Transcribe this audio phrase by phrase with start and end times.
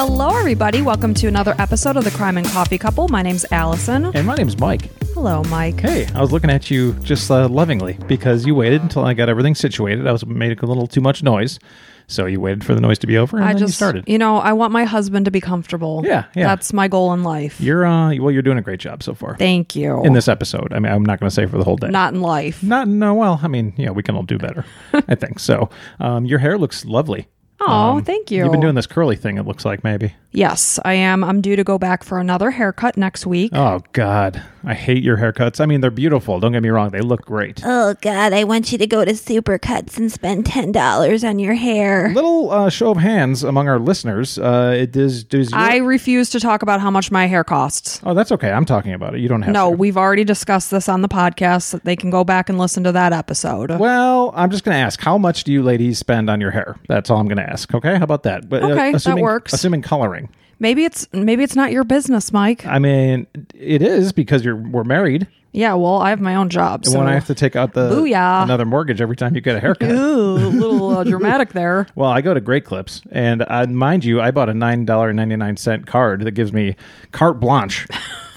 [0.00, 0.80] Hello, everybody.
[0.80, 3.08] Welcome to another episode of the Crime and Coffee Couple.
[3.08, 4.12] My name's Allison.
[4.14, 4.82] And my name's Mike.
[5.12, 5.80] Hello, Mike.
[5.80, 9.28] Hey, I was looking at you just uh, lovingly because you waited until I got
[9.28, 10.06] everything situated.
[10.06, 11.58] I was making a little too much noise,
[12.06, 14.04] so you waited for the noise to be over and I then just you started.
[14.06, 16.04] You know, I want my husband to be comfortable.
[16.06, 16.44] Yeah, yeah.
[16.44, 17.60] That's my goal in life.
[17.60, 20.04] You're uh, well, you're doing a great job so far Thank you.
[20.04, 20.72] in this episode.
[20.72, 21.88] I mean, I'm not going to say for the whole day.
[21.88, 22.62] Not in life.
[22.62, 23.14] Not no.
[23.14, 24.64] Well, I mean, yeah, we can all do better.
[24.92, 25.70] I think so.
[25.98, 27.26] Um, your hair looks lovely.
[27.60, 28.42] Oh, um, thank you.
[28.44, 29.36] You've been doing this curly thing.
[29.36, 30.14] It looks like maybe.
[30.30, 31.24] Yes, I am.
[31.24, 33.52] I'm due to go back for another haircut next week.
[33.54, 35.60] Oh God, I hate your haircuts.
[35.62, 36.38] I mean, they're beautiful.
[36.40, 37.62] Don't get me wrong; they look great.
[37.64, 41.54] Oh God, I want you to go to Supercuts and spend ten dollars on your
[41.54, 42.12] hair.
[42.12, 44.38] Little uh, show of hands among our listeners.
[44.38, 45.24] Uh, it does.
[45.24, 48.00] Does your, I refuse to talk about how much my hair costs.
[48.04, 48.50] Oh, that's okay.
[48.50, 49.20] I'm talking about it.
[49.22, 49.76] You don't have to No, to.
[49.76, 51.80] we've already discussed this on the podcast.
[51.84, 53.70] They can go back and listen to that episode.
[53.78, 56.76] Well, I'm just going to ask, how much do you ladies spend on your hair?
[56.88, 57.74] That's all I'm going to ask.
[57.74, 58.48] Okay, how about that?
[58.50, 59.54] But uh, Okay, that assuming, works.
[59.54, 60.28] Assuming coloring.
[60.60, 62.66] Maybe it's maybe it's not your business, Mike.
[62.66, 66.80] I mean, it is because you're we're married, Yeah, well, I have my own job.
[66.84, 68.42] and So when I have to take out the Booyah.
[68.42, 69.90] another mortgage every time you get a haircut.
[69.90, 71.86] Ooh, a little uh, dramatic there.
[71.94, 75.12] Well, I go to Great Clips, and uh, mind you, I bought a nine dollar
[75.12, 76.74] ninety nine cent card that gives me
[77.12, 77.86] carte blanche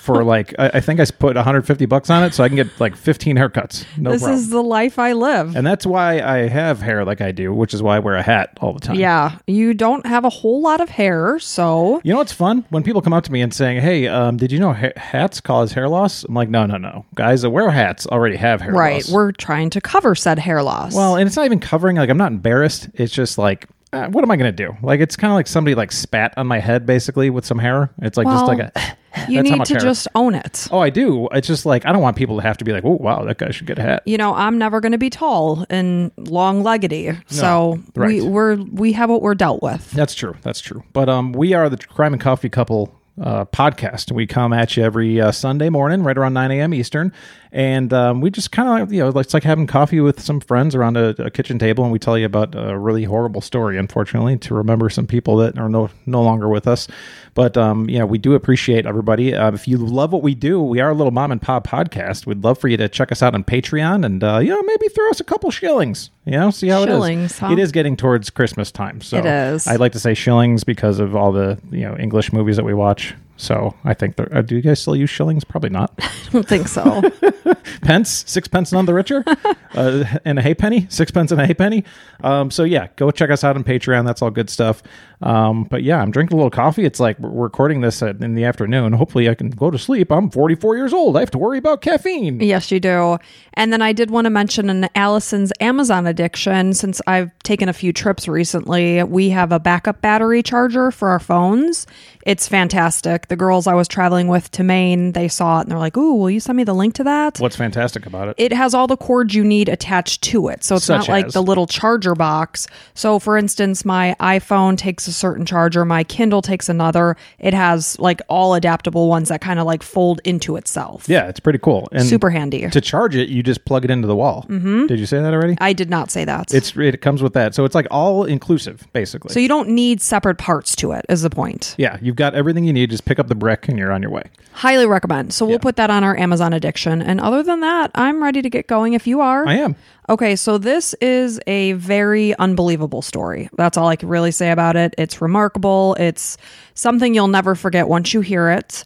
[0.01, 2.47] for like I, I think I put one hundred fifty bucks on it, so I
[2.49, 3.85] can get like fifteen haircuts.
[3.97, 4.39] No this problem.
[4.39, 5.55] is the life I live.
[5.55, 8.23] and that's why I have hair like I do, which is why I wear a
[8.23, 8.95] hat all the time.
[8.95, 12.65] yeah, you don't have a whole lot of hair, so You know what's fun?
[12.69, 15.39] When people come up to me and saying, "Hey, um, did you know ha- hats
[15.41, 17.05] cause hair loss?" I'm like, "No, no, no.
[17.15, 20.63] Guys that wear hats already have hair right, loss." we're trying to cover said hair
[20.63, 20.95] loss.
[20.95, 21.97] well, and it's not even covering.
[21.97, 22.89] Like, I'm not embarrassed.
[22.93, 24.75] It's just like, uh, what am I going to do?
[24.81, 27.91] Like, it's kind of like somebody like spat on my head, basically, with some hair.
[28.01, 28.71] It's like just like a.
[29.27, 30.67] you need to just own it.
[30.71, 31.27] Oh, I do.
[31.31, 33.37] It's just like I don't want people to have to be like, "Oh, wow, that
[33.37, 36.63] guy should get a hat." You know, I'm never going to be tall and long
[36.63, 38.07] leggedy, so right.
[38.07, 39.91] we we're we have what we're dealt with.
[39.91, 40.35] That's true.
[40.41, 40.83] That's true.
[40.93, 44.11] But um, we are the Crime and Coffee Couple uh, podcast.
[44.11, 46.73] We come at you every uh, Sunday morning, right around 9 a.m.
[46.73, 47.11] Eastern,
[47.51, 50.75] and um, we just kind of you know, it's like having coffee with some friends
[50.75, 53.77] around a, a kitchen table, and we tell you about a really horrible story.
[53.77, 56.87] Unfortunately, to remember some people that are no no longer with us.
[57.33, 59.33] But um, yeah, we do appreciate everybody.
[59.33, 62.25] Uh, if you love what we do, we are a little mom and pop podcast.
[62.25, 64.87] We'd love for you to check us out on Patreon, and uh, you know maybe
[64.89, 66.09] throw us a couple shillings.
[66.25, 67.39] You know, see how Shillings, it is.
[67.39, 67.51] huh?
[67.51, 69.65] It is getting towards Christmas time, so It is.
[69.67, 72.75] I'd like to say shillings because of all the you know English movies that we
[72.75, 73.15] watch.
[73.37, 75.43] So I think uh, do you guys still use shillings?
[75.43, 75.91] Probably not.
[75.99, 77.01] I don't think so.
[77.81, 79.23] pence, sixpence none the richer,
[79.73, 81.83] uh, and a halfpenny, sixpence and a halfpenny.
[82.23, 84.05] Um, so yeah, go check us out on Patreon.
[84.05, 84.83] That's all good stuff.
[85.21, 86.85] Um, but yeah, I'm drinking a little coffee.
[86.85, 88.93] It's like we're recording this at, in the afternoon.
[88.93, 90.11] Hopefully, I can go to sleep.
[90.11, 91.17] I'm 44 years old.
[91.17, 92.39] I have to worry about caffeine.
[92.39, 93.17] Yes, you do.
[93.53, 96.73] And then I did want to mention an Allison's Amazon addiction.
[96.73, 101.19] Since I've taken a few trips recently, we have a backup battery charger for our
[101.19, 101.85] phones.
[102.25, 103.27] It's fantastic.
[103.27, 106.13] The girls I was traveling with to Maine, they saw it and they're like, "Ooh,
[106.15, 108.35] will you send me the link to that?" What's fantastic about it?
[108.37, 110.63] it has all the cords you need attached to it.
[110.63, 112.67] So it's Such not like the little charger box.
[112.93, 117.15] So for instance, my iPhone takes a certain charger, my Kindle takes another.
[117.39, 121.07] It has like all adaptable ones that kind of like fold into itself.
[121.07, 121.87] yeah, it's pretty cool.
[121.91, 122.67] And Super handy.
[122.69, 124.45] to charge it, you just plug it into the wall.
[124.49, 124.87] Mm-hmm.
[124.87, 125.57] Did you say that already?
[125.61, 126.53] I did not say that.
[126.53, 129.33] It's it comes with that, so it's like all inclusive, basically.
[129.33, 131.75] so you don't need separate parts to it is the point.
[131.77, 132.89] yeah, you've got everything you need.
[132.89, 134.23] Just pick up the brick, and you're on your way.
[134.53, 135.33] Highly recommend.
[135.33, 137.01] So we'll put that on our Amazon addiction.
[137.01, 139.47] And other than that, I'm ready to get going if you are.
[139.47, 139.75] I am.
[140.11, 143.49] Okay, so this is a very unbelievable story.
[143.55, 144.93] That's all I can really say about it.
[144.97, 145.95] It's remarkable.
[145.97, 146.35] It's
[146.81, 148.83] something you'll never forget once you hear it.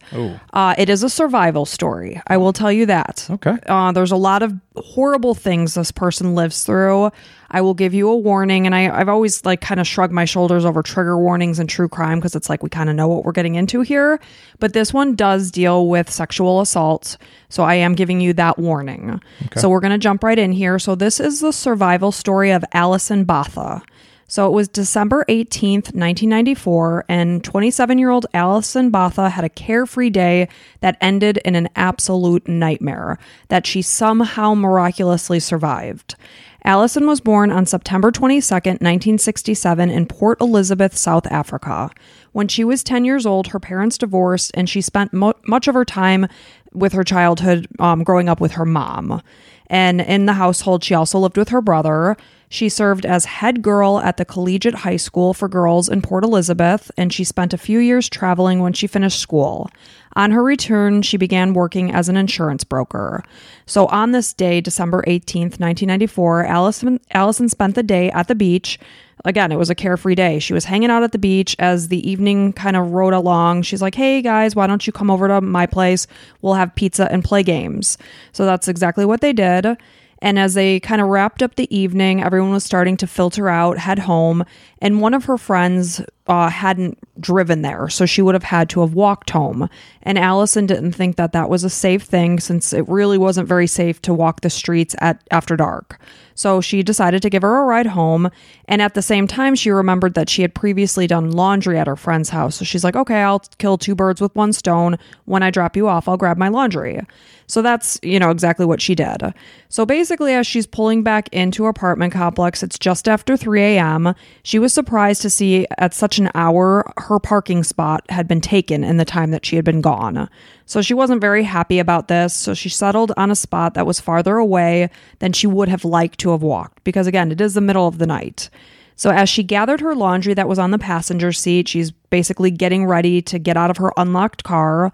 [0.53, 2.21] Uh, it is a survival story.
[2.27, 3.25] I will tell you that.
[3.29, 3.57] Okay.
[3.65, 7.11] Uh, there's a lot of horrible things this person lives through.
[7.51, 10.25] I will give you a warning, and I, I've always like kind of shrugged my
[10.25, 13.23] shoulders over trigger warnings and true crime because it's like we kind of know what
[13.23, 14.19] we're getting into here.
[14.59, 17.17] But this one does deal with sexual assault,
[17.49, 19.21] so I am giving you that warning.
[19.61, 20.79] So we're gonna jump right in here.
[20.79, 23.81] So this is the survival story of Alison Botha.
[24.27, 30.09] So it was December 18th, 1994, and 27 year old Alison Botha had a carefree
[30.09, 30.47] day
[30.79, 33.19] that ended in an absolute nightmare
[33.49, 36.15] that she somehow miraculously survived.
[36.63, 41.91] Allison was born on September 22nd, 1967, in Port Elizabeth, South Africa.
[42.31, 45.75] When she was 10 years old, her parents divorced, and she spent mo- much of
[45.75, 46.25] her time
[46.73, 49.21] with her childhood um, growing up with her mom.
[49.67, 52.17] And in the household, she also lived with her brother.
[52.49, 56.91] She served as head girl at the Collegiate High School for Girls in Port Elizabeth,
[56.97, 59.69] and she spent a few years traveling when she finished school.
[60.15, 63.23] On her return, she began working as an insurance broker.
[63.65, 68.79] So on this day, December 18th, 1994, Allison, Allison spent the day at the beach.
[69.25, 70.39] Again, it was a carefree day.
[70.39, 73.63] She was hanging out at the beach as the evening kind of rode along.
[73.63, 76.05] She's like, hey guys, why don't you come over to my place?
[76.41, 77.97] We'll have pizza and play games.
[78.31, 79.77] So that's exactly what they did.
[80.25, 83.77] And as they kind of wrapped up the evening, everyone was starting to filter out,
[83.77, 84.43] head home.
[84.79, 88.81] And one of her friends uh, hadn't driven there, so she would have had to
[88.81, 89.69] have walked home.
[90.01, 93.67] And Allison didn't think that that was a safe thing since it really wasn't very
[93.67, 96.01] safe to walk the streets at after dark.
[96.33, 98.31] So she decided to give her a ride home.
[98.67, 101.95] And at the same time, she remembered that she had previously done laundry at her
[101.95, 102.55] friend's house.
[102.55, 104.97] So she's like, okay, I'll kill two birds with one stone.
[105.25, 106.99] When I drop you off, I'll grab my laundry.
[107.47, 109.33] So that's, you know, exactly what she did.
[109.69, 114.15] So basically, as she's pulling back into her apartment complex, it's just after 3 a.m.
[114.43, 118.83] She was surprised to see at such an hour her parking spot had been taken
[118.83, 120.29] in the time that she had been gone.
[120.65, 122.33] So she wasn't very happy about this.
[122.33, 124.89] So she settled on a spot that was farther away
[125.19, 127.99] than she would have liked to have walked, because again, it is the middle of
[127.99, 128.49] the night.
[128.97, 132.85] So, as she gathered her laundry that was on the passenger seat, she's basically getting
[132.85, 134.93] ready to get out of her unlocked car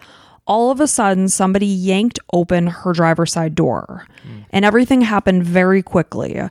[0.52, 4.06] all of a sudden somebody yanked open her driver's side door
[4.50, 6.42] and everything happened very quickly.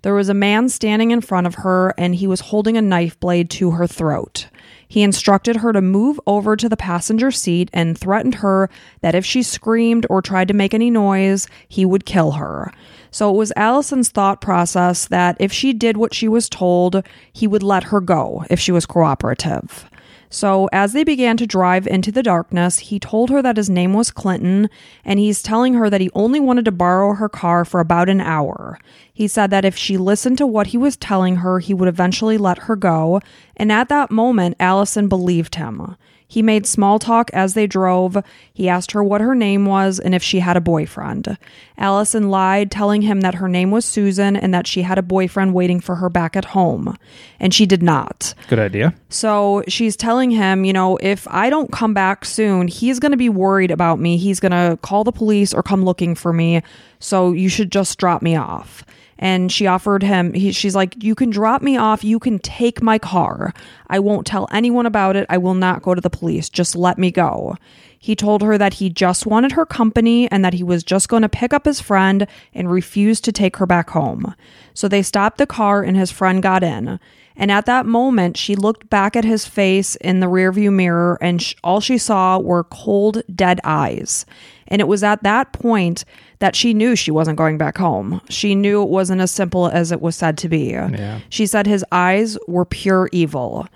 [0.00, 3.20] There was a man standing in front of her and he was holding a knife
[3.20, 4.48] blade to her throat.
[4.88, 8.70] He instructed her to move over to the passenger seat and threatened her
[9.02, 12.72] that if she screamed or tried to make any noise, he would kill her.
[13.10, 17.46] So it was Allison's thought process that if she did what she was told, he
[17.46, 19.84] would let her go if she was cooperative.
[20.32, 23.92] So, as they began to drive into the darkness, he told her that his name
[23.92, 24.70] was Clinton,
[25.04, 28.20] and he's telling her that he only wanted to borrow her car for about an
[28.20, 28.78] hour.
[29.12, 32.38] He said that if she listened to what he was telling her, he would eventually
[32.38, 33.20] let her go,
[33.56, 35.96] and at that moment, Allison believed him.
[36.30, 38.16] He made small talk as they drove.
[38.54, 41.36] He asked her what her name was and if she had a boyfriend.
[41.76, 45.54] Allison lied, telling him that her name was Susan and that she had a boyfriend
[45.54, 46.96] waiting for her back at home.
[47.40, 48.32] And she did not.
[48.46, 48.94] Good idea.
[49.08, 53.18] So she's telling him, you know, if I don't come back soon, he's going to
[53.18, 54.16] be worried about me.
[54.16, 56.62] He's going to call the police or come looking for me.
[57.00, 58.84] So you should just drop me off
[59.20, 62.02] and she offered him he, she's like you can drop me off.
[62.02, 63.54] You can take my car.
[63.86, 65.26] I won't tell anyone about it.
[65.28, 66.48] I will not go to the police.
[66.48, 67.56] Just let me go.
[67.98, 71.20] He told her that he just wanted her company and that he was just going
[71.20, 74.34] to pick up his friend and refused to take her back home.
[74.72, 76.98] So they stopped the car and his friend got in
[77.40, 81.42] and at that moment she looked back at his face in the rearview mirror and
[81.42, 84.24] sh- all she saw were cold dead eyes
[84.70, 86.04] and it was at that point
[86.38, 88.20] that she knew she wasn't going back home.
[88.30, 90.66] She knew it wasn't as simple as it was said to be.
[90.66, 91.20] Yeah.
[91.28, 93.66] She said his eyes were pure evil.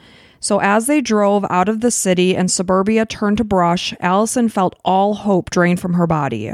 [0.40, 4.78] So as they drove out of the city and suburbia turned to brush, Allison felt
[4.84, 6.52] all hope drain from her body.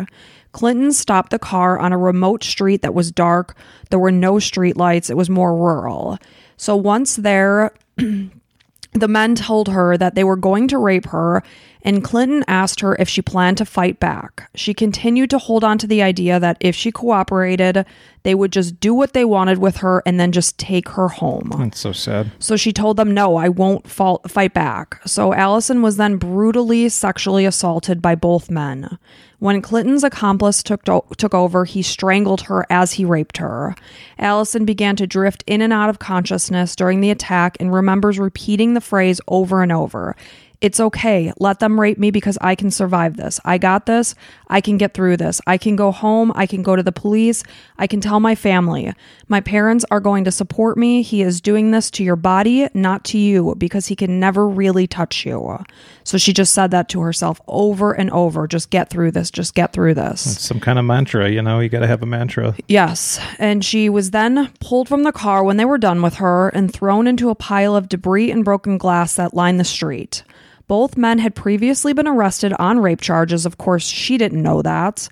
[0.53, 3.57] Clinton stopped the car on a remote street that was dark.
[3.91, 5.11] There were no streetlights.
[5.11, 6.19] It was more rural.
[6.61, 11.43] So once there, the men told her that they were going to rape her,
[11.83, 14.51] and Clinton asked her if she planned to fight back.
[14.55, 17.85] She continued to hold on to the idea that if she cooperated,
[18.23, 21.53] they would just do what they wanted with her and then just take her home.
[21.59, 22.33] That's so sad.
[22.39, 25.01] So she told them, No, I won't fall- fight back.
[25.07, 28.99] So Allison was then brutally sexually assaulted by both men.
[29.39, 33.75] When Clinton's accomplice took, to- took over, he strangled her as he raped her.
[34.19, 38.75] Allison began to drift in and out of consciousness during the attack and remembers repeating
[38.75, 40.15] the phrase over and over.
[40.61, 41.33] It's okay.
[41.39, 43.41] Let them rape me because I can survive this.
[43.47, 44.15] I got this.
[44.49, 45.41] I can get through this.
[45.47, 46.33] I can go home.
[46.35, 47.43] I can go to the police.
[47.79, 48.93] I can tell my family.
[49.29, 51.01] My parents are going to support me.
[51.01, 54.87] He is doing this to your body, not to you, because he can never really
[54.87, 55.65] touch you.
[56.05, 58.47] So she just said that to herself over and over.
[58.47, 59.31] Just get through this.
[59.31, 60.43] Just get through this.
[60.43, 62.55] Some kind of mantra, you know, you got to have a mantra.
[62.69, 63.19] Yes.
[63.39, 66.71] And she was then pulled from the car when they were done with her and
[66.71, 70.23] thrown into a pile of debris and broken glass that lined the street.
[70.71, 73.45] Both men had previously been arrested on rape charges.
[73.45, 75.09] Of course, she didn't know that.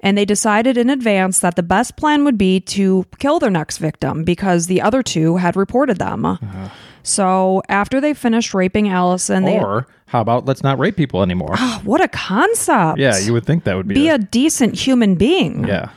[0.00, 3.76] And they decided in advance that the best plan would be to kill their next
[3.76, 6.38] victim because the other two had reported them.
[7.02, 9.58] So after they finished raping Allison, they.
[9.58, 11.54] Or how about let's not rape people anymore?
[11.58, 12.98] Ah, what a concept.
[12.98, 15.64] yeah, you would think that would be, Be a, a decent human being.
[15.68, 15.90] yeah.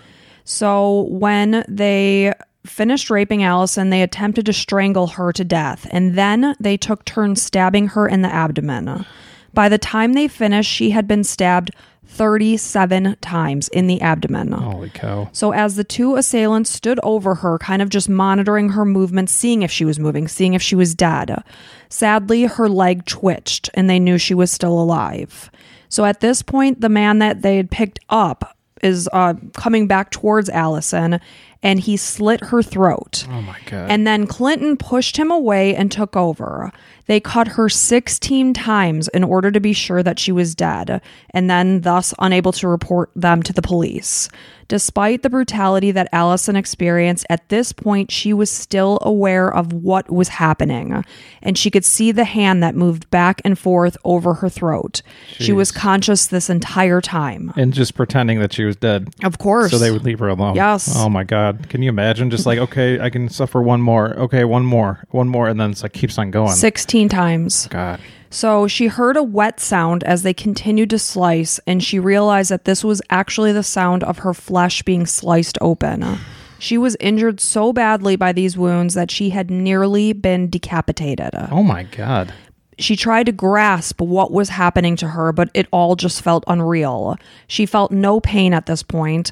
[0.43, 2.34] So when they
[2.65, 7.41] finished raping Allison, they attempted to strangle her to death, and then they took turns
[7.41, 9.05] stabbing her in the abdomen.
[9.53, 11.72] By the time they finished, she had been stabbed
[12.07, 14.51] 37 times in the abdomen.
[14.51, 15.29] Holy cow.
[15.31, 19.63] So, as the two assailants stood over her, kind of just monitoring her movements, seeing
[19.63, 21.43] if she was moving, seeing if she was dead,
[21.89, 25.50] sadly, her leg twitched and they knew she was still alive.
[25.89, 30.12] So, at this point, the man that they had picked up is uh, coming back
[30.12, 31.19] towards Allison
[31.63, 33.25] and he slit her throat.
[33.29, 33.89] Oh my god.
[33.89, 36.71] And then Clinton pushed him away and took over.
[37.07, 41.47] They cut her 16 times in order to be sure that she was dead, and
[41.50, 44.27] then thus unable to report them to the police.
[44.67, 50.09] Despite the brutality that Allison experienced, at this point she was still aware of what
[50.12, 51.03] was happening,
[51.43, 55.03] and she could see the hand that moved back and forth over her throat.
[55.27, 57.53] She was conscious this entire time.
[57.55, 59.09] and just pretending that she was dead.
[59.24, 59.69] Of course.
[59.69, 60.55] So they would leave her alone.
[60.55, 60.91] Yes.
[60.97, 61.44] Oh my God.
[61.53, 62.29] Can you imagine?
[62.29, 64.13] Just like, okay, I can suffer one more.
[64.13, 65.03] Okay, one more.
[65.09, 65.47] One more.
[65.47, 66.51] And then it's like keeps on going.
[66.51, 67.67] 16 times.
[67.67, 67.99] God.
[68.29, 72.65] So she heard a wet sound as they continued to slice, and she realized that
[72.65, 76.17] this was actually the sound of her flesh being sliced open.
[76.59, 81.29] She was injured so badly by these wounds that she had nearly been decapitated.
[81.51, 82.33] Oh my God.
[82.77, 87.15] She tried to grasp what was happening to her, but it all just felt unreal.
[87.47, 89.31] She felt no pain at this point,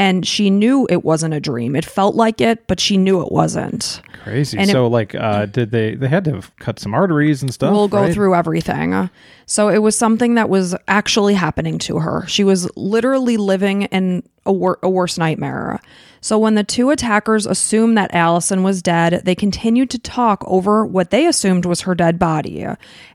[0.00, 1.76] and she knew it wasn't a dream.
[1.76, 4.00] It felt like it, but she knew it wasn't.
[4.24, 4.56] Crazy.
[4.56, 7.52] And it- so like uh did they they had to have cut some arteries and
[7.52, 7.70] stuff?
[7.72, 8.14] We'll go right?
[8.14, 9.10] through everything.
[9.44, 12.24] So it was something that was actually happening to her.
[12.28, 15.80] She was literally living in a, wor- a worse nightmare.
[16.22, 20.86] So when the two attackers assumed that Allison was dead, they continued to talk over
[20.86, 22.66] what they assumed was her dead body.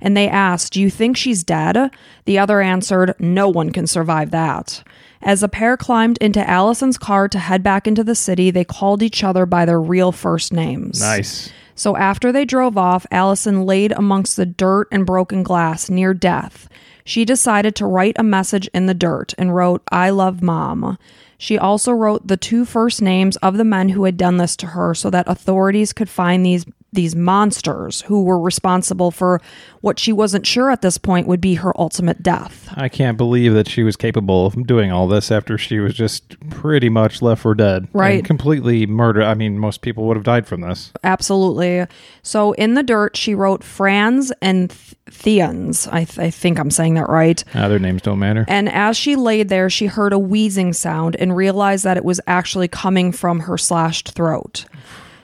[0.01, 1.91] And they asked, Do you think she's dead?
[2.25, 4.83] The other answered, No one can survive that.
[5.25, 9.01] As the pair climbed into Allison's car to head back into the city, they called
[9.01, 11.01] each other by their real first names.
[11.01, 11.51] Nice.
[11.73, 16.69] So after they drove off, Allison laid amongst the dirt and broken glass near death.
[17.03, 20.97] She decided to write a message in the dirt and wrote, I love mom.
[21.37, 24.67] She also wrote the two first names of the men who had done this to
[24.67, 29.41] her so that authorities could find these these monsters who were responsible for
[29.81, 32.67] what she wasn't sure at this point would be her ultimate death.
[32.75, 36.39] I can't believe that she was capable of doing all this after she was just
[36.49, 37.87] pretty much left for dead.
[37.93, 38.17] Right.
[38.19, 39.23] And completely murdered.
[39.23, 40.91] I mean, most people would have died from this.
[41.03, 41.85] Absolutely.
[42.23, 45.87] So in the dirt, she wrote Frans and Th- Theuns.
[45.91, 47.43] I, th- I think I'm saying that right.
[47.53, 48.43] Uh, their names don't matter.
[48.47, 52.19] And as she laid there, she heard a wheezing sound and realized that it was
[52.25, 54.65] actually coming from her slashed throat.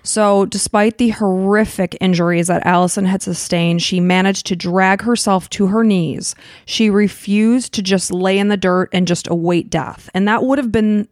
[0.04, 5.68] So, despite the horrific injuries that Allison had sustained, she managed to drag herself to
[5.68, 6.36] her knees.
[6.66, 10.10] She refused to just lay in the dirt and just await death.
[10.14, 11.08] And that would have been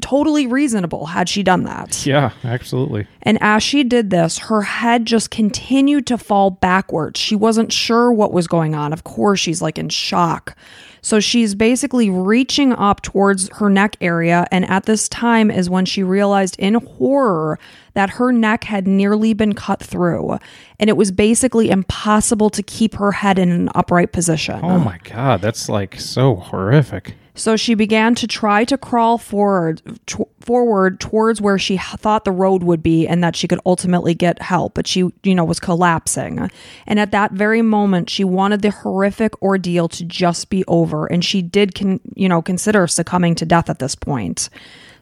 [0.00, 2.04] totally reasonable had she done that.
[2.04, 3.06] Yeah, absolutely.
[3.22, 7.20] And as she did this, her head just continued to fall backwards.
[7.20, 8.92] She wasn't sure what was going on.
[8.92, 10.56] Of course, she's like in shock.
[11.00, 14.46] So she's basically reaching up towards her neck area.
[14.50, 17.58] And at this time is when she realized in horror
[17.94, 20.38] that her neck had nearly been cut through.
[20.78, 24.60] And it was basically impossible to keep her head in an upright position.
[24.62, 27.14] Oh my God, that's like so horrific.
[27.36, 32.30] So she began to try to crawl forward t- forward towards where she thought the
[32.30, 35.58] road would be and that she could ultimately get help, but she, you know, was
[35.58, 36.48] collapsing.
[36.86, 41.24] And at that very moment, she wanted the horrific ordeal to just be over and
[41.24, 44.48] she did con- you know, consider succumbing to death at this point.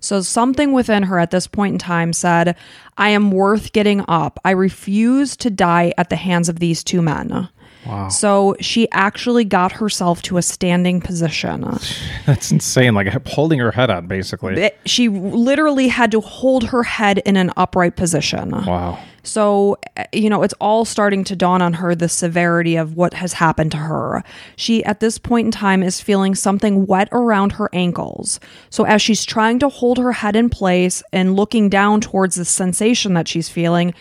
[0.02, 2.54] So something within her at this point in time said,
[2.98, 4.38] "I am worth getting up.
[4.44, 7.48] I refuse to die at the hands of these two men."
[7.86, 8.08] Wow.
[8.10, 11.62] So she actually got herself to a standing position.
[12.26, 12.94] That's insane.
[12.94, 14.60] Like holding her head up, basically.
[14.60, 18.50] It- she literally had to hold her head in an upright position.
[18.50, 18.98] Wow.
[19.22, 23.14] So, uh, you know, it's all starting to dawn on her the severity of what
[23.14, 24.24] has happened to her.
[24.56, 28.40] She, at this point in time, is feeling something wet around her ankles.
[28.70, 32.44] So, as she's trying to hold her head in place and looking down towards the
[32.44, 33.94] sensation that she's feeling,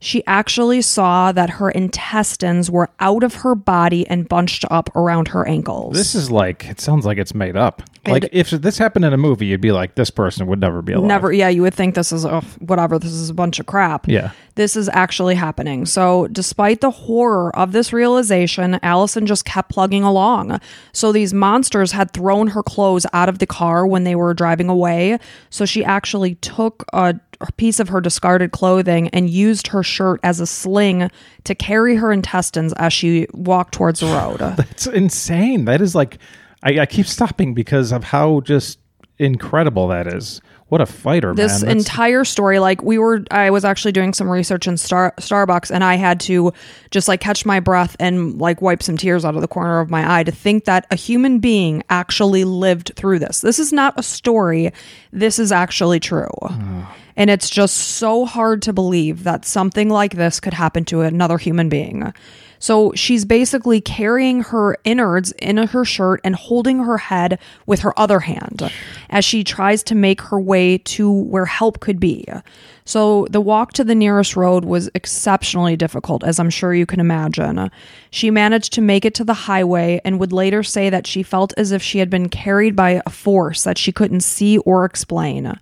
[0.00, 5.28] she actually saw that her intestines were out of her body and bunched up around
[5.28, 5.94] her ankles.
[5.94, 7.82] This is like, it sounds like it's made up.
[8.06, 10.94] Like if this happened in a movie, you'd be like, this person would never be
[10.94, 11.08] alive.
[11.08, 14.08] Never, yeah, you would think this is oh, whatever, this is a bunch of crap.
[14.08, 14.30] Yeah.
[14.54, 15.86] This is actually happening.
[15.86, 20.58] So, despite the horror of this realization, Allison just kept plugging along.
[20.92, 24.68] So, these monsters had thrown her clothes out of the car when they were driving
[24.68, 25.18] away.
[25.50, 27.20] So, she actually took a a
[27.56, 31.10] piece of her discarded clothing and used her shirt as a sling
[31.44, 34.38] to carry her intestines as she walked towards the road.
[34.56, 35.64] That's insane.
[35.66, 36.18] That is like,
[36.62, 38.78] I, I keep stopping because of how just
[39.18, 40.40] incredible that is.
[40.68, 44.68] What a fighter, this entire story like we were i was actually doing some research
[44.68, 46.52] in Star, starbucks and i had to
[46.90, 49.88] just like catch my breath and like wipe some tears out of the corner of
[49.88, 53.94] my eye to think that a human being actually lived through this this is not
[53.96, 54.70] a story
[55.10, 56.28] this is actually true
[57.18, 61.36] and it's just so hard to believe that something like this could happen to another
[61.36, 62.14] human being
[62.58, 67.98] so she's basically carrying her innards in her shirt and holding her head with her
[67.98, 68.70] other hand
[69.10, 72.26] as she tries to make her way to where help could be.
[72.84, 77.00] So the walk to the nearest road was exceptionally difficult, as I'm sure you can
[77.00, 77.70] imagine.
[78.10, 81.52] She managed to make it to the highway and would later say that she felt
[81.56, 85.58] as if she had been carried by a force that she couldn't see or explain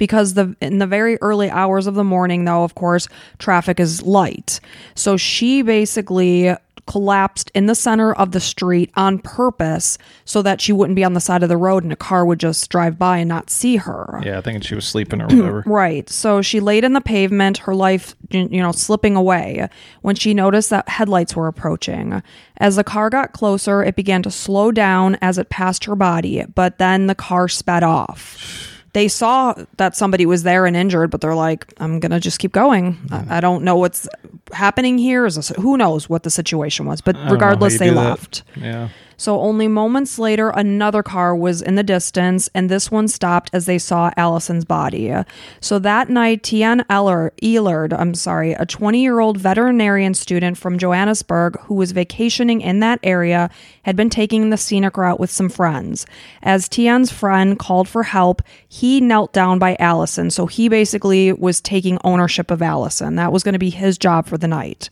[0.00, 3.06] because the in the very early hours of the morning though of course
[3.38, 4.58] traffic is light
[4.96, 6.52] so she basically
[6.86, 11.12] collapsed in the center of the street on purpose so that she wouldn't be on
[11.12, 13.76] the side of the road and a car would just drive by and not see
[13.76, 15.62] her yeah, I think she was sleeping or whatever.
[15.66, 16.08] Right.
[16.08, 19.68] So she laid in the pavement, her life, you know, slipping away
[20.02, 22.22] when she noticed that headlights were approaching.
[22.56, 26.44] As the car got closer, it began to slow down as it passed her body,
[26.54, 28.79] but then the car sped off.
[28.92, 32.38] They saw that somebody was there and injured, but they're like, I'm going to just
[32.38, 32.98] keep going.
[33.10, 34.08] I, I don't know what's
[34.52, 35.26] happening here.
[35.26, 37.00] Is this, who knows what the situation was?
[37.00, 38.04] But I don't know how regardless, they do that.
[38.04, 38.42] left.
[38.56, 38.88] Yeah.
[39.20, 43.66] So only moments later, another car was in the distance, and this one stopped as
[43.66, 45.14] they saw Allison's body.
[45.60, 50.78] So that night, Tiaan Eller, Eilerd, I'm sorry, a 20 year old veterinarian student from
[50.78, 53.50] Johannesburg who was vacationing in that area,
[53.82, 56.06] had been taking the scenic route with some friends.
[56.42, 60.30] As Tiaan's friend called for help, he knelt down by Allison.
[60.30, 63.16] So he basically was taking ownership of Allison.
[63.16, 64.88] That was going to be his job for the night.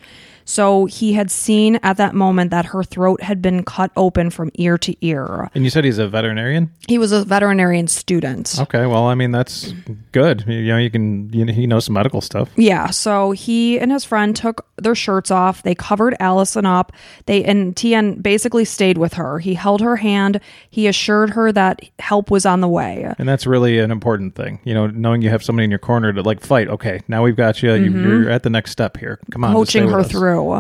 [0.48, 4.50] So he had seen at that moment that her throat had been cut open from
[4.54, 5.50] ear to ear.
[5.54, 6.72] And you said he's a veterinarian?
[6.88, 8.58] He was a veterinarian student.
[8.58, 9.74] Okay, well, I mean, that's
[10.12, 10.44] good.
[10.48, 12.48] You know, you can, you know, he knows some medical stuff.
[12.56, 15.62] Yeah, so he and his friend took their shirts off.
[15.62, 16.92] They covered Allison up.
[17.26, 19.40] They and Tiaan basically stayed with her.
[19.40, 20.40] He held her hand.
[20.70, 23.12] He assured her that help was on the way.
[23.18, 24.60] And that's really an important thing.
[24.64, 26.68] You know, knowing you have somebody in your corner to like fight.
[26.68, 27.74] Okay, now we've got you.
[27.74, 28.08] you mm-hmm.
[28.08, 29.18] you're at the next step here.
[29.30, 29.52] Come on.
[29.52, 30.10] coaching her us.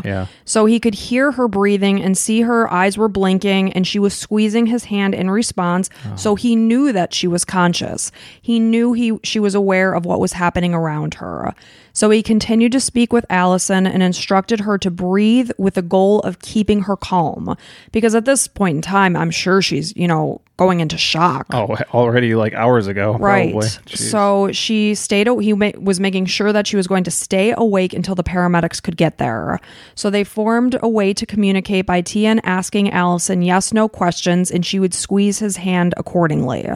[0.04, 0.26] Yeah.
[0.44, 4.14] So he could hear her breathing and see her eyes were blinking and she was
[4.14, 5.90] squeezing his hand in response.
[6.06, 6.16] Oh.
[6.16, 8.10] So he knew that she was conscious.
[8.40, 11.54] He knew he she was aware of what was happening around her.
[11.98, 16.20] So he continued to speak with Allison and instructed her to breathe with the goal
[16.20, 17.56] of keeping her calm.
[17.90, 21.46] Because at this point in time, I'm sure she's, you know, going into shock.
[21.52, 23.14] Oh, already like hours ago.
[23.14, 23.52] Oh, right.
[23.52, 23.68] Probably.
[23.96, 25.28] So she stayed.
[25.40, 28.96] He was making sure that she was going to stay awake until the paramedics could
[28.96, 29.60] get there.
[29.96, 34.64] So they formed a way to communicate by Tiaan asking Allison yes no questions, and
[34.64, 36.68] she would squeeze his hand accordingly.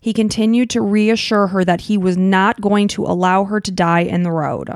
[0.00, 4.00] He continued to reassure her that he was not going to allow her to die
[4.00, 4.67] in the road.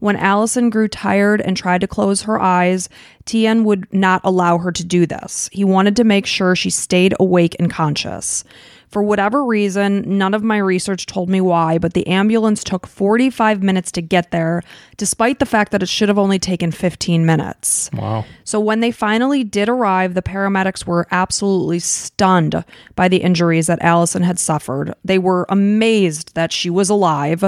[0.00, 2.88] When Allison grew tired and tried to close her eyes,
[3.26, 5.50] Tiaan would not allow her to do this.
[5.52, 8.42] He wanted to make sure she stayed awake and conscious.
[8.90, 13.62] For whatever reason, none of my research told me why, but the ambulance took 45
[13.62, 14.64] minutes to get there,
[14.96, 17.88] despite the fact that it should have only taken 15 minutes.
[17.92, 18.24] wow.
[18.42, 22.64] So when they finally did arrive, the paramedics were absolutely stunned
[22.96, 24.92] by the injuries that Allison had suffered.
[25.04, 27.44] They were amazed that she was alive,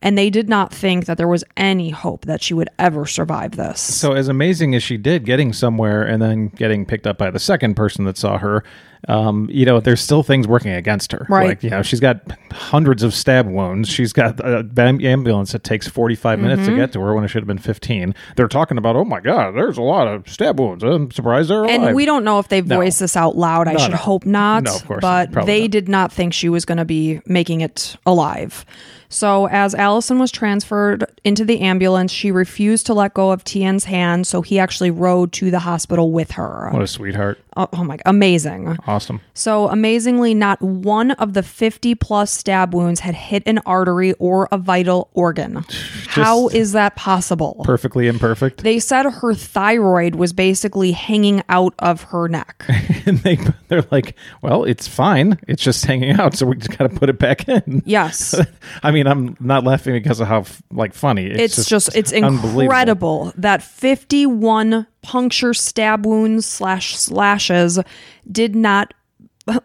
[0.00, 3.56] and they did not think that there was any hope that she would ever survive
[3.56, 3.80] this.
[3.80, 7.40] So as amazing as she did getting somewhere and then getting picked up by the
[7.40, 8.62] second person that saw her,
[9.08, 11.26] um, you know, there's still things working against her.
[11.28, 11.48] Right.
[11.48, 12.20] Like, you know, she's got
[12.52, 13.88] hundreds of stab wounds.
[13.88, 16.70] She's got an ambulance that takes 45 minutes Mm-hmm.
[16.70, 18.14] to get to her when it should have been 15.
[18.36, 20.82] They're talking about, oh my God, there's a lot of stab wounds.
[20.84, 21.82] I'm surprised they're alive.
[21.82, 22.76] And we don't know if they No.
[22.76, 23.68] voiced this out loud.
[23.68, 23.96] I No, should no.
[23.96, 24.64] hope not.
[24.64, 25.32] No, of course But.
[25.46, 25.70] They not.
[25.70, 28.64] did not think she was going to be making it alive.
[29.14, 33.84] So, as Allison was transferred into the ambulance, she refused to let go of Tiaan's
[33.84, 34.26] hand.
[34.26, 36.68] So, he actually rode to the hospital with her.
[36.72, 37.38] What a sweetheart.
[37.56, 38.76] Oh, oh my, amazing.
[38.88, 39.20] Awesome.
[39.34, 44.48] So, amazingly, not one of the 50 plus stab wounds had hit an artery or
[44.50, 45.64] a vital organ.
[46.08, 47.62] How is that possible?
[47.64, 48.64] Perfectly imperfect.
[48.64, 52.64] They said her thyroid was basically hanging out of her neck.
[53.06, 55.38] and they, they're like, well, it's fine.
[55.46, 56.34] It's just hanging out.
[56.34, 57.82] So we just got to put it back in.
[57.86, 58.34] Yes.
[58.82, 61.26] I mean, I'm not laughing because of how like funny.
[61.26, 67.78] It's, It's just, it's incredible that 51 puncture stab wounds slash slashes
[68.30, 68.94] did not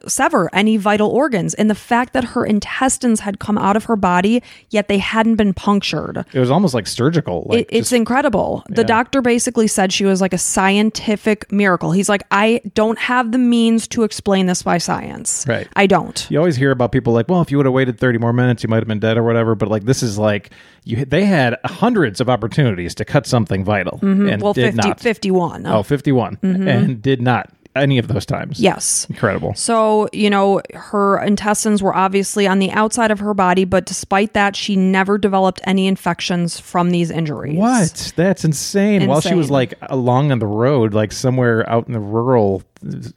[0.07, 1.53] sever any vital organs.
[1.53, 5.35] And the fact that her intestines had come out of her body, yet they hadn't
[5.35, 6.25] been punctured.
[6.33, 7.45] It was almost like surgical.
[7.49, 8.63] Like It, it's just- incredible.
[8.69, 8.87] The Yeah.
[8.87, 11.91] doctor basically said she was like a scientific miracle.
[11.91, 15.45] He's like, I don't have the means to explain this by science.
[15.47, 15.67] Right.
[15.75, 16.27] I don't.
[16.29, 18.63] you always hear about people like, well, if you would have waited 30 more minutes,
[18.63, 19.55] you might have been dead or whatever.
[19.55, 20.51] But like, this is like,
[20.85, 24.41] you they had hundreds of opportunities to cut something vital and Mm-hmm.
[24.41, 24.99] Well, did 50, not.
[24.99, 25.65] 51.
[25.67, 28.59] Oh, 51 and did not any of those times.
[28.59, 29.05] Yes.
[29.09, 29.53] Incredible.
[29.53, 34.33] So, you know, her intestines were obviously on the outside of her body, but despite
[34.33, 37.57] that, she never developed any infections from these injuries.
[37.57, 38.13] What?
[38.15, 39.07] That's insane.
[39.07, 42.63] While she was like along on the road, like somewhere out in the rural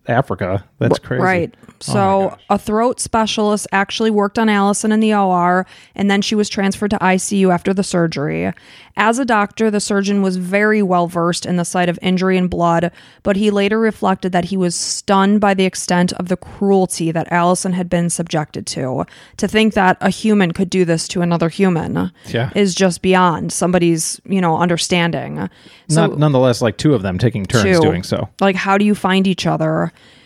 [0.08, 0.64] Africa.
[0.78, 1.22] That's crazy.
[1.22, 1.54] Right.
[1.62, 2.40] Oh So, gosh.
[2.50, 6.90] a throat specialist actually worked on Allison in the OR, and then she was transferred
[6.90, 8.52] to ICU after the surgery.
[8.96, 12.50] As a doctor, the surgeon was very well versed in the site of injury and
[12.50, 17.10] blood, but he later reflected that he was stunned by the extent of the cruelty
[17.10, 19.04] that Allison had been subjected to.
[19.38, 22.50] To think that a human could do this to another human Yeah.
[22.54, 25.48] is just beyond somebody's, you know, understanding.
[25.88, 27.80] So, Not, nonetheless, like two of them taking turns Two.
[27.80, 28.28] doing so.
[28.40, 29.51] like, how do you find each other?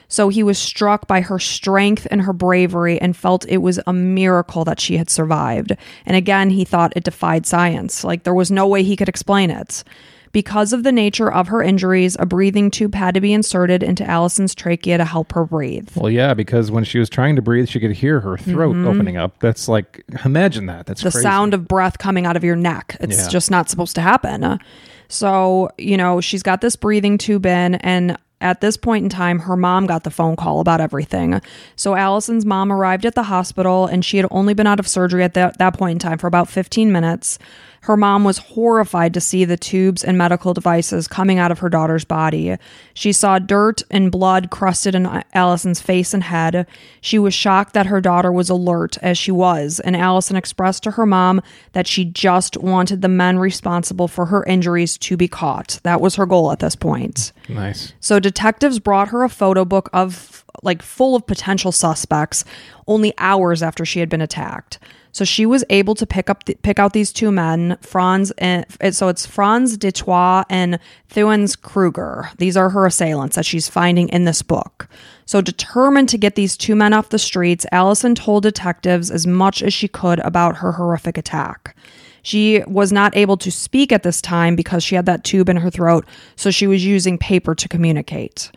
[0.09, 3.93] So he was struck by her strength and her bravery and felt it was a
[3.93, 5.77] miracle that she had survived.
[6.07, 8.05] And again, he thought it defied science.
[8.05, 9.83] Like, there was no way he could explain it.
[10.31, 14.05] Because of the nature of her injuries, a breathing tube had to be inserted into
[14.05, 15.89] Allison's trachea to help her breathe.
[15.97, 19.17] Well, yeah, because when she was trying to breathe, she could hear her throat opening
[19.17, 19.41] up.
[19.41, 20.87] That's like, imagine that.
[20.87, 21.09] That's Mm-hmm.
[21.09, 21.23] the crazy.
[21.23, 22.97] sound of breath coming out of your neck.
[23.01, 23.29] It's Yeah.
[23.29, 24.61] just not supposed to happen.
[25.09, 29.41] So, you know, she's got this breathing tube in, and at this point in time,
[29.41, 31.41] her mom got the phone call about everything.
[31.75, 35.25] So, Allison's mom arrived at the hospital, and she had only been out of surgery
[35.25, 37.39] at that, that point in time for about 15 minutes.
[37.83, 41.69] Her mom was horrified to see the tubes and medical devices coming out of her
[41.69, 42.57] daughter's body.
[42.95, 46.67] She saw dirt and blood crusted in Allison's face and head.
[47.01, 50.93] She was shocked that her daughter was alert, as she was, and Allison expressed to
[50.93, 51.41] her mom
[51.73, 55.79] that she just wanted the men responsible for her injuries to be caught.
[55.83, 57.33] That was her goal at this point.
[57.49, 57.93] Nice.
[58.01, 62.45] So detectives brought her a photo book of like full of potential suspects
[62.87, 64.79] only hours after she had been attacked.
[65.17, 69.09] So she was able to pick up pick out these two men, Frans and so
[69.09, 72.29] it's Frans du Toit and Theuns Kruger.
[72.37, 74.87] These are her assailants that she's finding in this book.
[75.25, 79.63] So determined to get these two men off the streets, Allison told detectives as much
[79.63, 81.75] as she could about her horrific attack.
[82.21, 85.57] She was not able to speak at this time because she had that tube in
[85.57, 88.51] her throat, so she was using paper to communicate.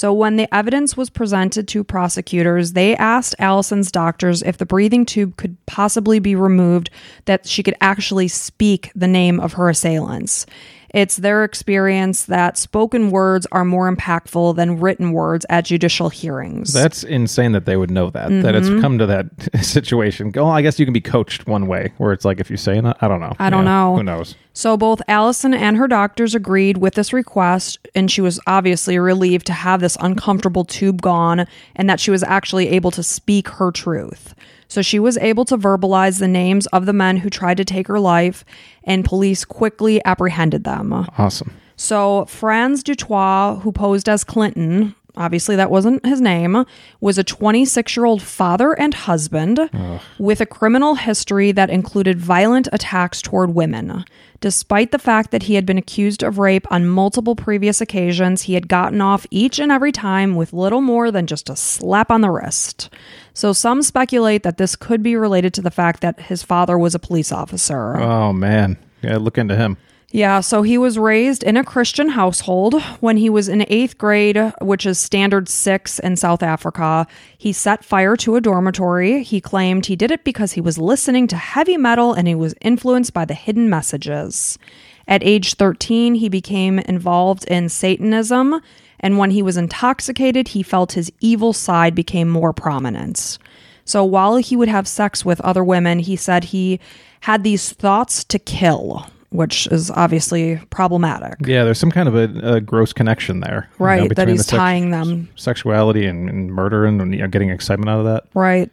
[0.00, 5.04] So, when the evidence was presented to prosecutors, they asked Allison's doctors if the breathing
[5.04, 6.88] tube could possibly be removed
[7.26, 10.46] that she could actually speak the name of her assailants.
[10.92, 16.72] It's their experience that spoken words are more impactful than written words at judicial hearings.
[16.72, 18.28] That's insane that they would know that.
[18.42, 18.80] That it's Mm-hmm.
[18.80, 19.26] come to that
[19.64, 20.32] situation.
[20.34, 22.78] Well, I guess you can be coached one way, where it's like if you say
[22.78, 23.34] it, I don't know.
[23.38, 23.96] I don't know.
[23.96, 24.34] Who knows?
[24.52, 29.46] So both Allison and her doctors agreed with this request, and she was obviously relieved
[29.46, 33.70] to have this uncomfortable tube gone and that she was actually able to speak her
[33.70, 34.34] truth.
[34.70, 37.88] So she was able to verbalize the names of the men who tried to take
[37.88, 38.44] her life,
[38.84, 40.92] and police quickly apprehended them.
[41.18, 41.52] Awesome.
[41.74, 46.64] So Frans du Toit, who posed as Clinton, obviously that wasn't his name,
[47.00, 49.70] was a 26 year old father and husband
[50.18, 54.04] with a criminal history that included violent attacks toward women.
[54.40, 58.54] Despite the fact that he had been accused of rape on multiple previous occasions, he
[58.54, 62.22] had gotten off each and every time with little more than just a slap on
[62.22, 62.88] the wrist.
[63.34, 66.94] So some speculate that this could be related to the fact that his father was
[66.94, 67.98] a police officer.
[67.98, 68.78] Oh man.
[69.02, 69.76] Yeah, look into him.
[70.12, 72.82] Yeah, so he was raised in a Christian household.
[72.98, 77.06] When he was in eighth grade, which is standard six in South Africa,
[77.38, 79.22] he set fire to a dormitory.
[79.22, 82.56] He claimed he did it because he was listening to heavy metal and he was
[82.60, 84.58] influenced by the hidden messages.
[85.06, 88.60] At age 13, he became involved in Satanism,
[88.98, 93.38] and when he was intoxicated, he felt his evil side became more prominent.
[93.84, 96.80] So while he would have sex with other women, he said he
[97.20, 101.34] had these thoughts to kill, which is obviously problematic.
[101.46, 104.38] Yeah, there's some kind of a, a gross connection there, you know, Right, that he's
[104.38, 105.28] the sex- tying them.
[105.36, 108.24] sexuality and, and murder and you know, getting excitement out of that.
[108.34, 108.70] Right.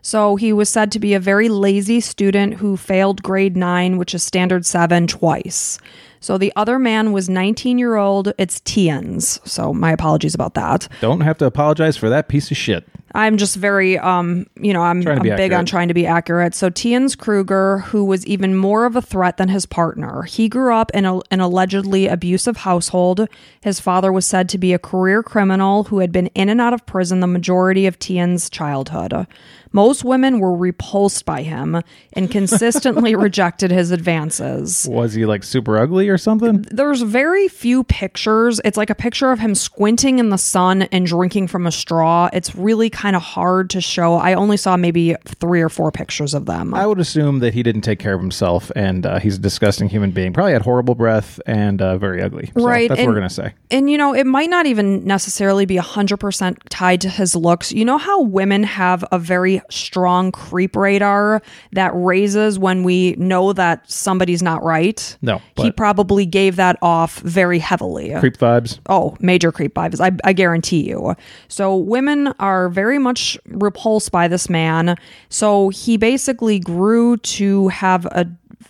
[0.00, 4.14] So he was said to be a very lazy student who failed grade nine, which
[4.14, 5.78] is standard seven, twice.
[6.20, 8.32] So the other man was 19 year old.
[8.38, 9.46] It's Theuns.
[9.46, 10.88] So my apologies about that.
[11.00, 12.88] Don't have to apologize for that piece of shit.
[13.14, 16.54] I'm just very, um, you know, I'm, I'm big on trying to be accurate.
[16.54, 20.74] So Theuns Kruger, who was even more of a threat than his partner, he grew
[20.74, 23.26] up in a, an allegedly abusive household.
[23.60, 26.72] His father was said to be a career criminal who had been in and out
[26.72, 29.26] of prison the majority of Theuns' childhood.
[29.72, 31.82] Most women were repulsed by him
[32.14, 36.62] and consistently rejected his advances Was he like super ugly or something?
[36.70, 38.60] there's very few pictures.
[38.64, 42.28] It's like a picture of him squinting in the sun and drinking from a straw.
[42.32, 44.14] It's really kind of hard to show.
[44.14, 46.74] I only saw maybe three or four pictures of them.
[46.74, 49.88] I would assume that he didn't take care of himself and uh, he's a disgusting
[49.88, 50.32] human being.
[50.32, 52.50] Probably had horrible breath and uh, very ugly.
[52.56, 53.54] So Right, That's what and- we're going to say.
[53.70, 57.72] and you know, it might not even necessarily be 100% tied to his looks.
[57.72, 61.42] You know how women have a very strong creep radar
[61.72, 65.16] that raises when we know that somebody's not right?
[65.22, 68.14] No, He probably gave that off very heavily.
[68.18, 68.78] Creep vibes.
[68.88, 70.00] Oh, major creep vibes.
[70.00, 71.14] I, I guarantee you.
[71.48, 74.96] So women are very much repulsed by this man.
[75.28, 78.26] So he basically grew to have a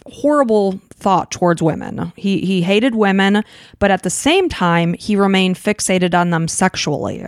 [0.07, 2.13] horrible thought towards women.
[2.17, 3.45] He he hated women,
[3.79, 7.25] but at the same time he remained fixated on them sexually.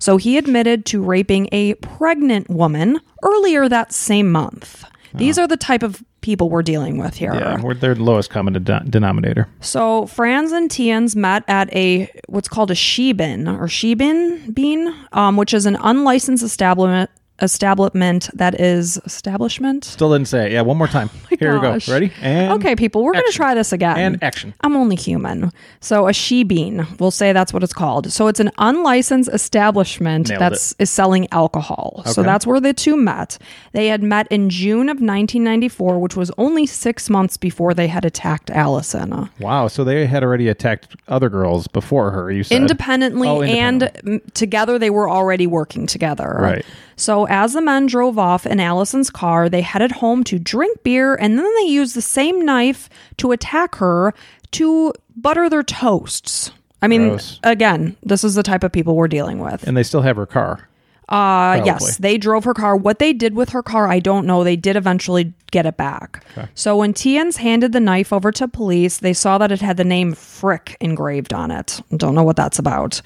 [0.00, 4.84] So he admitted to raping a pregnant woman earlier that same month.
[5.14, 7.34] These are the type of people we're dealing with here.
[7.34, 9.48] Yeah, we're their lowest common de- denominator.
[9.60, 15.36] So Frans and Theuns met at a what's called a shebin or shebin bean, um,
[15.36, 17.10] which is an unlicensed establishment
[17.42, 19.84] establishment that is establishment.
[19.84, 20.52] Still didn't say it.
[20.52, 21.10] Yeah, one more time.
[21.28, 21.86] Here gosh.
[21.86, 21.94] we go.
[21.94, 22.12] Ready?
[22.20, 23.96] And okay, people, we're going to try this again.
[23.98, 24.54] And action.
[24.60, 25.50] I'm only human.
[25.80, 28.12] So a she-bean, we'll say that's what it's called.
[28.12, 32.02] So it's an unlicensed establishment Nailed that's is selling alcohol.
[32.06, 33.38] So that's where the two met.
[33.72, 38.04] They had met in June of 1994, which was only six months before they had
[38.04, 39.28] attacked Allison.
[39.40, 42.30] Wow, so they had already attacked other girls before her.
[42.30, 44.18] You said independently, Oh, and independently.
[44.18, 46.36] mm, together they were already working together.
[46.40, 46.64] Right.
[46.96, 51.14] So as the men drove off in Allison's car, they headed home to drink beer
[51.14, 54.12] and then they used the same knife to attack her
[54.52, 56.52] to butter their toasts.
[56.82, 57.40] I mean, Gross.
[57.42, 59.66] again, this is the type of people we're dealing with.
[59.66, 60.68] and they still have her car.
[61.08, 61.66] Uh, Probably.
[61.66, 62.76] yes, they drove her car.
[62.76, 64.44] What they did with her car, I don't know.
[64.44, 66.24] They did eventually get it back.
[66.54, 69.84] So when Theuns handed the knife over to police, they saw that it had the
[69.84, 71.80] name Frick engraved on it.
[71.96, 73.00] Don't know what that's about.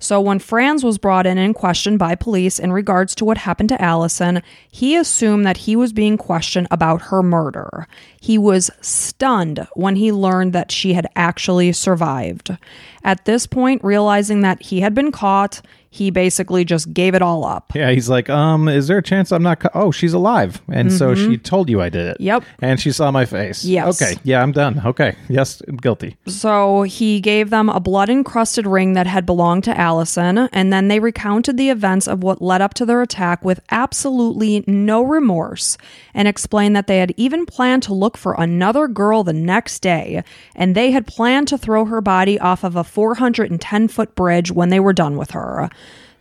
[0.00, 3.68] So when Frans was brought in and questioned by police in regards to what happened
[3.68, 7.86] to Allison, he assumed that he was being questioned about her murder.
[8.20, 12.56] He was stunned when he learned that she had actually survived.
[13.04, 17.44] At this point, realizing that he had been caught, he basically just gave it all
[17.44, 17.72] up.
[17.74, 19.60] Yeah, he's like, um, is there a chance I'm not?
[19.60, 22.16] Co- oh, she's alive, and so she told you I did it.
[22.20, 22.44] Yep.
[22.60, 23.64] and she saw my face.
[23.64, 24.00] Yes.
[24.00, 24.18] Okay.
[24.24, 24.80] Yeah, I'm done.
[24.84, 25.16] Okay.
[25.28, 26.16] Yes, I'm guilty.
[26.26, 30.88] So he gave them a blood encrusted ring that had belonged to Allison, and then
[30.88, 35.76] they recounted the events of what led up to their attack with absolutely no remorse
[36.14, 40.22] and explained that they had even planned to look for another girl the next day,
[40.54, 44.68] and they had planned to throw her body off of a 410 foot bridge when
[44.68, 45.68] they were done with her.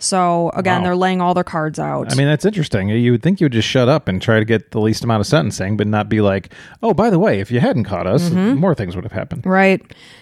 [0.01, 0.83] So again, Wow.
[0.85, 2.11] they're laying all their cards out.
[2.11, 2.87] I mean, that's interesting.
[2.89, 5.19] You would think you would just shut up and try to get the least amount
[5.21, 8.29] of sentencing, but not be like, oh, by the way, if you hadn't caught us,
[8.29, 8.59] Mm-hmm.
[8.59, 9.45] more things would have happened.
[9.45, 9.81] Right.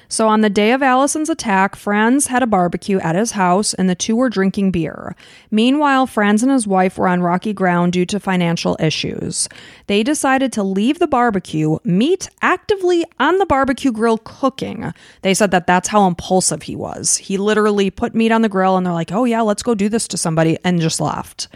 [0.09, 3.89] So on the day of Allison's attack, Frans had a barbecue at his house and
[3.89, 5.15] the two were drinking beer.
[5.51, 9.49] Meanwhile, Frans and his wife were on rocky ground due to financial issues.
[9.87, 14.93] They decided to leave the barbecue, meet actively on the barbecue grill cooking.
[15.23, 17.17] They said that that's how impulsive he was.
[17.17, 19.89] He literally put meat on the grill and they're like, oh yeah, let's go do
[19.89, 21.47] this to somebody, and just left.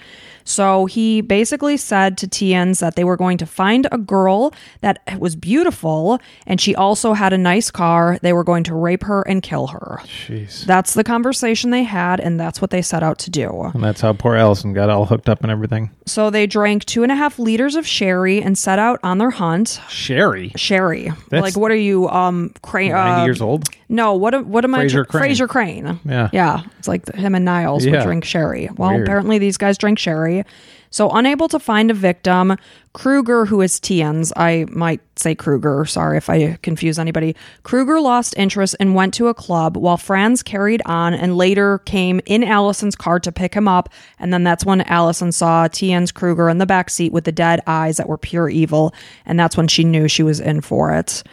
[0.44, 5.00] So he basically said to Theuns that they were going to find a girl that
[5.20, 8.18] was beautiful and she also had a nice car.
[8.22, 10.00] They were going to rape her and kill her.
[10.06, 10.66] Jeez.
[10.66, 13.72] That's the conversation they had, and that's what they set out to do.
[13.74, 15.92] And that's how poor Allison got all hooked up and everything.
[16.06, 19.30] So they drank two and a half liters of sherry and set out on their
[19.32, 19.80] hunt.
[19.90, 22.92] Sherry, Sherry, That's- like what are you, um, crane?
[22.92, 23.68] 90 Uh, years old.
[23.92, 24.46] No, what?
[24.46, 25.04] What am Frasier I?
[25.04, 25.24] Crane.
[25.24, 26.00] Frasier Crane.
[26.06, 26.30] Yeah.
[26.32, 26.64] yeah.
[26.80, 28.70] It's like him and Niles would drink sherry.
[28.78, 29.04] Well, Weird.
[29.04, 30.46] apparently these guys drink sherry.
[30.94, 32.58] So unable to find a victim,
[32.94, 35.86] Kruger, who is Theuns, I might say Kruger.
[35.86, 37.34] Sorry if I confuse anybody.
[37.64, 42.20] Kruger lost interest and went to a club, while Frans carried on and later came
[42.26, 43.88] in Allison's car to pick him up.
[44.20, 47.62] And then that's when Allison saw Theuns Kruger in the back seat with the dead
[47.68, 48.94] eyes that were pure evil,
[49.26, 51.24] and that's when she knew she was in for it.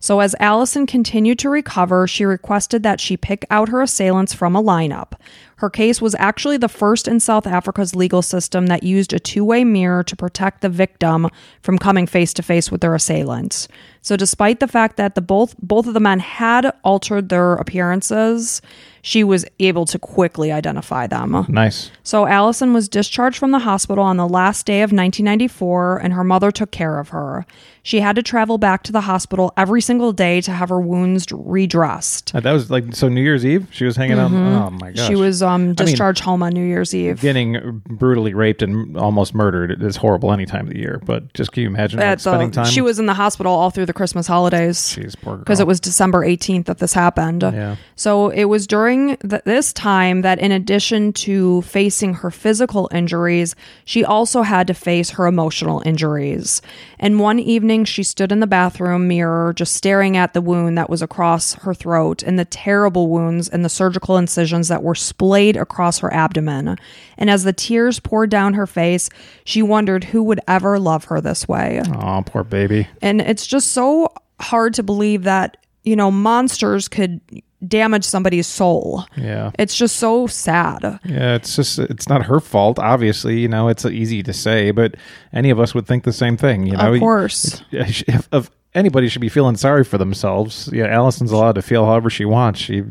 [0.00, 4.54] So, as Allison continued to recover, she requested that she pick out her assailants from
[4.54, 5.12] a lineup.
[5.58, 9.44] Her case was actually the first in South Africa's legal system that used a two
[9.44, 11.28] way mirror to protect the victim
[11.62, 13.66] from coming face to face with their assailants.
[14.00, 18.62] So, despite the fact that the both both of the men had altered their appearances,
[19.02, 21.46] she was able to quickly identify them.
[21.48, 21.90] Nice.
[22.02, 26.24] So Allison was discharged from the hospital on the last day of 1994, and her
[26.24, 27.46] mother took care of her.
[27.82, 31.26] She had to travel back to the hospital every single day to have her wounds
[31.32, 32.34] redressed.
[32.34, 33.66] Uh, That was like so New Year's Eve.
[33.70, 34.30] She was hanging out.
[34.30, 34.98] Oh my gosh.
[35.00, 35.06] Mm-hmm.
[35.08, 37.20] She was um, discharged home on New Year's Eve.
[37.20, 41.00] getting brutally raped and almost murdered is horrible any time of the year.
[41.04, 42.66] But just can you imagine like, the- spending time?
[42.66, 44.96] she was in the hospital all through the Christmas holidays.
[45.24, 47.42] Because it was December 18th that this happened.
[47.42, 47.76] Yeah.
[47.96, 53.54] So it was during th- this time that, in addition to facing her physical injuries,
[53.84, 56.60] she also had to face her emotional injuries.
[56.98, 60.90] And one evening, she stood in the bathroom mirror, just staring at the wound that
[60.90, 65.37] was across her throat and the terrible wounds and the surgical incisions that were splayed
[65.56, 66.76] across her abdomen.
[67.16, 69.08] And as the tears poured down her face,
[69.44, 71.80] she wondered who would ever love her this way.
[71.94, 72.88] Oh, poor baby.
[73.02, 74.08] And it's just so
[74.40, 77.20] hard to believe that, you know, monsters could
[77.66, 79.04] damage somebody's soul.
[79.16, 79.50] Yeah.
[79.58, 80.80] It's just so sad.
[81.04, 82.78] Yeah, it's just it's not her fault.
[82.78, 84.94] Obviously, you know, it's easy to say, but
[85.32, 86.66] any of us would think the same thing.
[86.66, 87.62] You know, Of course.
[87.72, 91.84] It's- if, if anybody should be feeling sorry for themselves, yeah, Allison's allowed to feel
[91.84, 92.60] however she wants.
[92.60, 92.84] She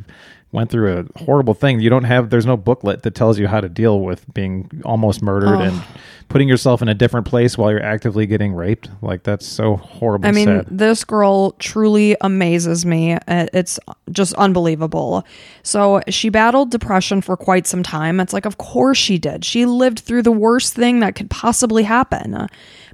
[0.52, 1.80] went through a horrible thing.
[1.80, 5.22] You don't have there's no booklet that tells you how to deal with being almost
[5.22, 5.84] murdered and
[6.30, 8.90] putting yourself in a different place while you're actively getting raped.
[9.02, 10.28] Like that's so horrible.
[10.28, 10.68] I mean, sad.
[10.70, 13.14] this girl truly amazes me.
[13.14, 13.80] Uh, It's
[14.12, 15.26] just unbelievable.
[15.64, 18.20] So, she battled depression for quite some time.
[18.20, 19.46] It's like, of course she did.
[19.46, 22.48] She lived through the worst thing that could possibly happen.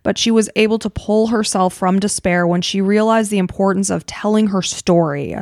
[0.04, 4.06] But she was able to pull herself from despair when she realized the importance of
[4.06, 5.36] telling her story.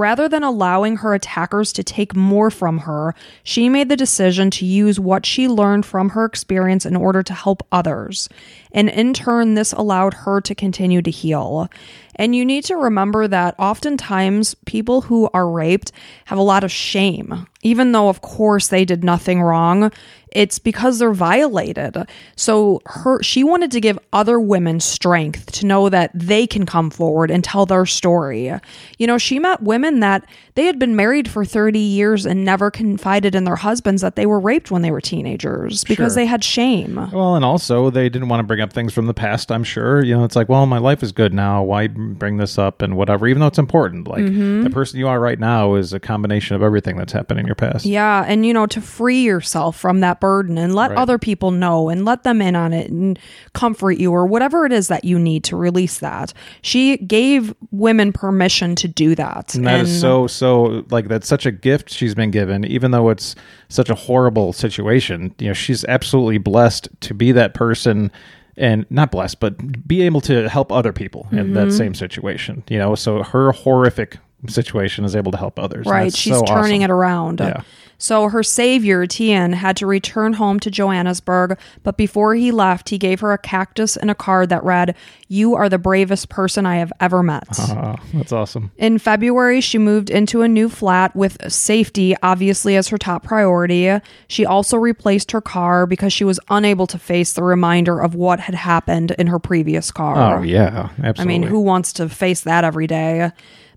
[0.00, 4.64] Rather than allowing her attackers to take more from her, she made the decision to
[4.64, 8.26] use what she learned from her experience in order to help others.
[8.72, 11.68] And in turn, this allowed her to continue to heal.
[12.16, 15.92] And you need to remember that oftentimes people who are raped
[16.26, 17.46] have a lot of shame.
[17.62, 19.90] Even though, of course, they did nothing wrong,
[20.32, 21.96] it's because they're violated.
[22.36, 26.90] So her she wanted to give other women strength to know that they can come
[26.90, 28.52] forward and tell their story.
[28.98, 30.24] You know, she met women that
[30.54, 34.26] they had been married for 30 years and never confided in their husbands that they
[34.26, 36.22] were raped when they were teenagers because Sure.
[36.22, 36.94] they had shame.
[37.12, 39.50] Well, and also they didn't want to bring up things from the past.
[39.50, 40.04] I'm sure.
[40.04, 41.62] You know, it's like, well, my life is good now.
[41.64, 43.26] Why bring this up and whatever?
[43.26, 44.06] Even though it's important.
[44.06, 44.62] Like Mm-hmm.
[44.62, 47.54] the person you are right now is a combination of everything that's happened in your
[47.56, 47.84] past.
[47.86, 50.98] Yeah, and you know, to free yourself from that burden and let Right.
[50.98, 53.18] other people know and let them in on it and
[53.54, 56.32] comfort you or whatever it is that you need to release that.
[56.62, 59.54] She gave women permission to do that.
[59.54, 63.08] And that is so so like that's such a gift she's been given, even though
[63.10, 63.34] it's
[63.68, 65.34] such a horrible situation.
[65.38, 68.10] You know, she's absolutely blessed to be that person
[68.56, 71.54] and not blessed, but be able to help other people in Mm-hmm.
[71.54, 72.62] that same situation.
[72.68, 75.86] You know, so her horrific situation is able to help others.
[75.86, 76.82] Right, she's so turning awesome.
[76.82, 77.40] it around.
[77.40, 77.62] Yeah.
[78.00, 82.96] So her savior, Tiaan, had to return home to Johannesburg, but before he left, he
[82.98, 84.96] gave her a cactus and a card that read,
[85.28, 87.46] You are the bravest person I have ever met.
[87.58, 88.72] Oh, that's awesome.
[88.78, 93.90] In February, she moved into a new flat with safety obviously as her top priority.
[94.28, 98.40] She also replaced her car because she was unable to face the reminder of what
[98.40, 100.38] had happened in her previous car.
[100.38, 101.22] Oh yeah, absolutely.
[101.22, 103.30] I mean, who wants to face that every day?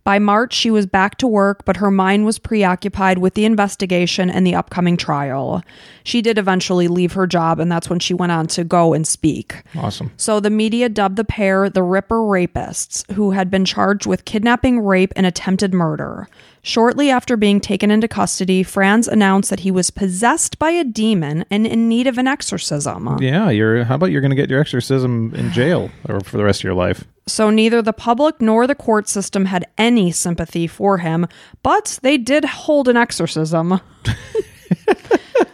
[0.04, 4.30] By March, she was back to work, but her mind was preoccupied with the investigation
[4.30, 5.64] and the upcoming trial.
[6.04, 9.08] She did eventually leave her job, and that's when she went on to go and
[9.08, 9.64] speak.
[9.78, 10.12] Awesome.
[10.18, 14.82] So the media dubbed the pair the Ripper Rapists, who had been charged with kidnapping,
[14.82, 16.28] rape, and attempted murder.
[16.64, 21.46] Shortly after being taken into custody, Frans announced that he was possessed by a demon
[21.50, 23.18] and in need of an exorcism.
[23.22, 23.84] Yeah, you're.
[23.86, 26.64] How about you're going to get your exorcism in jail or for the rest of
[26.66, 27.06] your life?
[27.26, 31.28] So neither the public nor the court system had any sympathy for him,
[31.62, 33.80] but they did hold an exorcism.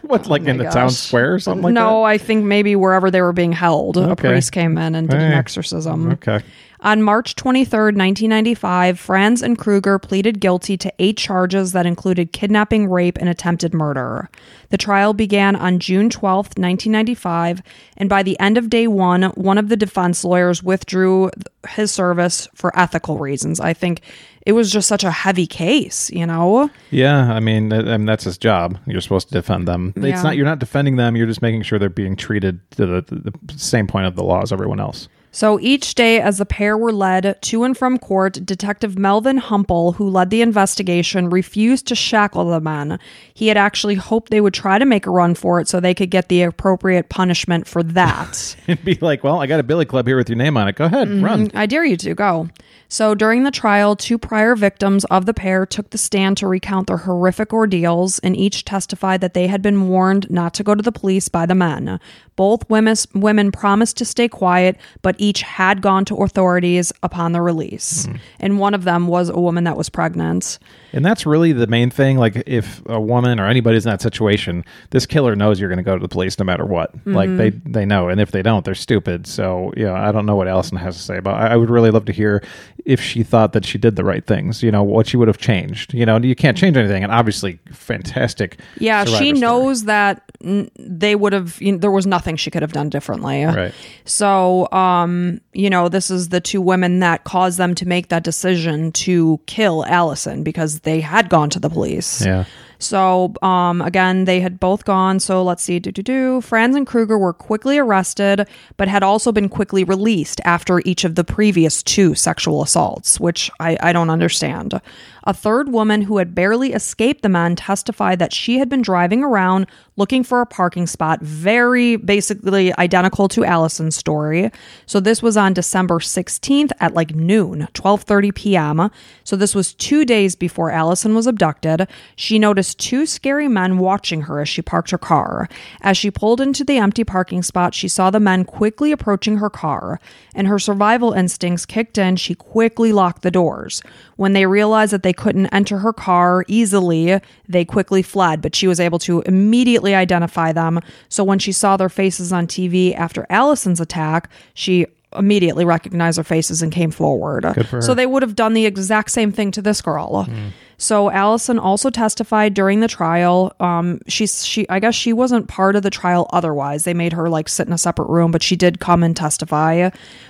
[0.01, 2.43] What, like oh in the Oh my town square or something like no, I think
[2.43, 6.13] maybe wherever they were being held, a priest came in and did an exorcism.
[6.13, 6.41] Okay.
[6.81, 12.89] On March 23rd, 1995, Frans and Kruger pleaded guilty to eight charges that included kidnapping,
[12.89, 14.29] rape, and attempted murder.
[14.69, 17.61] The trial began on June 12th, 1995,
[17.97, 21.31] and by the end of day one, one of the defense lawyers withdrew
[21.67, 23.59] his service for ethical reasons.
[23.59, 24.01] I think
[24.45, 26.69] it was just such a heavy case, you know?
[26.91, 28.77] Yeah, I mean, I mean that's his job.
[28.85, 29.93] You're supposed to defend them.
[29.97, 30.13] Yeah.
[30.13, 30.37] It's not.
[30.37, 31.17] You're not defending them.
[31.17, 34.23] You're just making sure they're being treated to the, the, the same point of the
[34.23, 35.09] law as everyone else.
[35.31, 39.93] So each day, as the pair were led to and from court, Detective Melvin Humple,
[39.93, 42.99] who led the investigation, refused to shackle the men.
[43.33, 45.93] He had actually hoped they would try to make a run for it so they
[45.93, 48.55] could get the appropriate punishment for that.
[48.67, 50.75] And be like, well, I got a billy club here with your name on it.
[50.75, 51.25] Go ahead, mm-hmm.
[51.25, 51.51] run.
[51.55, 52.49] I dare you to go.
[52.91, 56.87] So during the trial, two prior victims of the pair took the stand to recount
[56.87, 60.81] their horrific ordeals, and each testified that they had been warned not to go to
[60.81, 61.99] the police by the men.
[62.35, 67.41] Both women, women promised to stay quiet, but each had gone to authorities upon the
[67.41, 68.07] release.
[68.07, 68.15] Mm-hmm.
[68.39, 70.57] And one of them was a woman that was pregnant.
[70.93, 72.17] And that's really the main thing.
[72.17, 75.83] Like, if a woman or anybody's in that situation, this killer knows you're going to
[75.83, 76.93] go to the police no matter what.
[77.05, 79.27] Like, they they know, and if they don't, they're stupid.
[79.27, 81.35] So, yeah, I don't know what Alison has to say about.
[81.35, 82.43] I, I would really love to hear
[82.85, 84.63] if she thought that she did the right things.
[84.63, 85.93] You know, what she would have changed.
[85.93, 87.03] You know, you can't change anything.
[87.03, 88.59] And obviously, fantastic.
[88.79, 89.31] Yeah, she story.
[89.33, 91.61] knows that they would have.
[91.61, 93.43] You know, there was nothing she could have done differently.
[93.43, 93.73] Right.
[94.05, 98.23] So, um, you know, this is the two women that caused them to make that
[98.23, 102.25] decision to kill Alison because they had gone to the police.
[102.25, 102.45] Yeah.
[102.79, 105.19] So, um, again, they had both gone.
[105.19, 105.79] So let's see.
[105.79, 106.41] Do do do.
[106.41, 111.15] Frans and Kruger were quickly arrested, but had also been quickly released after each of
[111.15, 114.79] the previous two sexual assaults, which I, I don't understand.
[115.25, 119.23] A third woman who had barely escaped the men testified that she had been driving
[119.23, 124.49] around looking for a parking spot, very basically identical to Alison's story.
[124.85, 128.91] So this was on December 16th at like noon, 12:30 p.m.
[129.23, 131.87] So this was 2 days before Alison was abducted.
[132.15, 135.49] She noticed two scary men watching her as she parked her car.
[135.81, 139.49] As she pulled into the empty parking spot, she saw the men quickly approaching her
[139.49, 139.99] car,
[140.33, 142.15] and her survival instincts kicked in.
[142.15, 143.81] She quickly locked the doors.
[144.15, 148.67] When they realized that they couldn't enter her car easily, they quickly fled, but she
[148.67, 150.79] was able to immediately identify them.
[151.09, 154.85] So when she saw their faces on TV after Alison's attack, she
[155.15, 157.45] immediately recognized their faces and came forward.
[157.67, 157.81] For.
[157.81, 160.25] So they would have done the exact same thing to this girl.
[160.25, 160.49] Hmm.
[160.81, 163.53] So Alison also testified during the trial.
[163.59, 166.85] Um, she's she I guess she wasn't part of the trial otherwise.
[166.85, 169.89] They made her like sit in a separate room, but she did come and testify.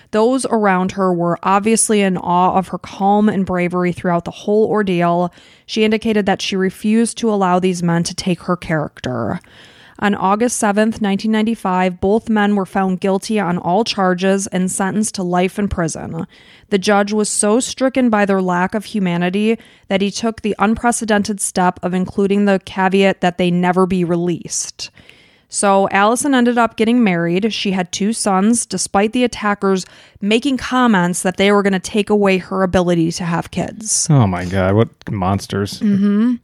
[0.09, 4.65] Those around her were obviously in awe of her calm and bravery throughout the whole
[4.65, 5.31] ordeal.
[5.67, 9.39] She indicated that she refused to allow these men to take her character.
[10.01, 15.23] On August 7th, 1995, both men were found guilty on all charges and sentenced to
[15.23, 16.25] life in prison.
[16.69, 19.57] The judge was so stricken by their lack of humanity
[19.89, 24.89] that he took the unprecedented step of including the caveat that they never be released.
[25.49, 27.51] So Alison ended up getting married.
[27.51, 29.85] She had two sons, despite the attackers
[30.21, 34.07] making comments that they were going to take away her ability to have kids.
[34.09, 34.75] Oh my God!
[34.75, 35.79] What monsters!
[35.79, 36.35] Mm-hmm.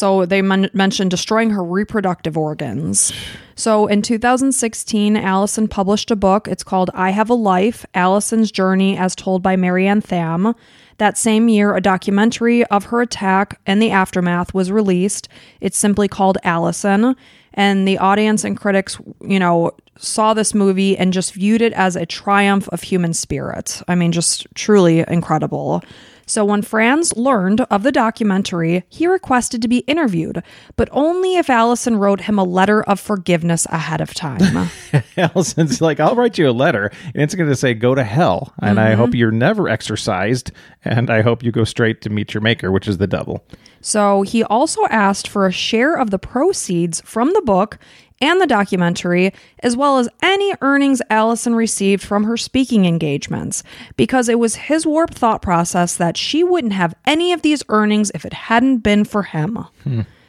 [0.00, 3.12] So they men- mentioned destroying her reproductive organs.
[3.54, 6.48] So in 2016, Alison published a book.
[6.48, 10.54] It's called I Have a Life Alison's Journey as Told by Marianne Thamm.
[10.96, 15.28] That same year, a documentary of her attack and the aftermath was released.
[15.60, 17.14] It's simply called Alison.
[17.52, 21.94] And the audience and critics, you know, saw this movie and just viewed it as
[21.94, 23.82] a triumph of human spirit.
[23.86, 25.82] I mean, just truly incredible.
[26.30, 30.44] So when Frans learned of the documentary, he requested to be interviewed,
[30.76, 34.70] but only if Alison wrote him a letter of forgiveness ahead of time.
[35.16, 38.54] Alison's like, I'll write you a letter, and it's going to say, "Go to hell,"
[38.62, 39.00] and I mm-hmm.
[39.00, 40.52] hope you're never exercised,
[40.84, 43.44] and I hope you go straight to meet your maker, which is the devil.
[43.80, 47.76] so he also asked for a share of the proceeds from the book
[48.20, 53.62] and the documentary, as well as any earnings Alison received from her speaking engagements,
[53.96, 58.10] because it was his warped thought process that she wouldn't have any of these earnings
[58.14, 59.58] if it hadn't been for him.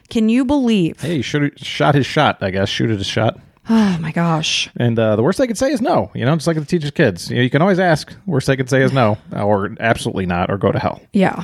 [0.09, 0.99] Can you believe?
[0.99, 2.69] Hey, should shot his shot, I guess.
[2.69, 3.39] Shoot his shot.
[3.69, 4.69] Oh my gosh.
[4.75, 6.09] And uh, the worst they could say is no.
[6.15, 7.29] You know, just like the teacher's kids.
[7.29, 8.13] You know, you can always ask.
[8.25, 10.99] Worst they could say is no, or absolutely not, or go to hell.
[11.13, 11.43] Yeah.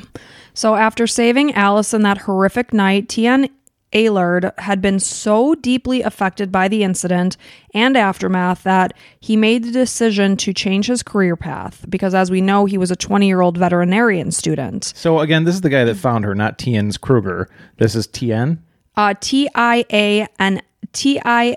[0.56, 3.50] So after saving Alison that horrific night, Tiaan
[3.94, 7.38] Eilerd had been so deeply affected by the incident
[7.74, 12.42] and aftermath that he made the decision to change his career path because, as we
[12.42, 14.92] know, he was a 20 year old veterinarian student.
[14.96, 17.50] So again, this is the guy that found her, not Theuns Kruger.
[17.78, 18.60] This is Tiaan.
[18.96, 20.62] Uh, T I A N
[20.92, 21.56] T I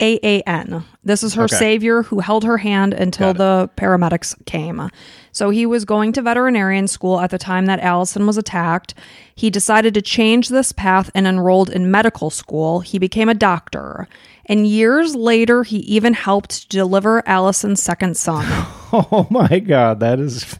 [0.00, 0.82] A A N.
[1.04, 1.56] This is her Okay.
[1.56, 4.90] savior who held her hand until the paramedics came.
[5.32, 8.94] So he was going to veterinarian school at the time that Alison was attacked.
[9.34, 12.80] He decided to change this path and enrolled in medical school.
[12.80, 14.08] He became a doctor.
[14.46, 18.46] And years later, he even helped deliver Alison's second son.
[18.92, 20.58] Oh my God, that is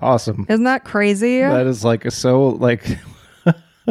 [0.00, 0.46] awesome.
[0.48, 1.38] Isn't that crazy?
[1.38, 2.98] That is like so like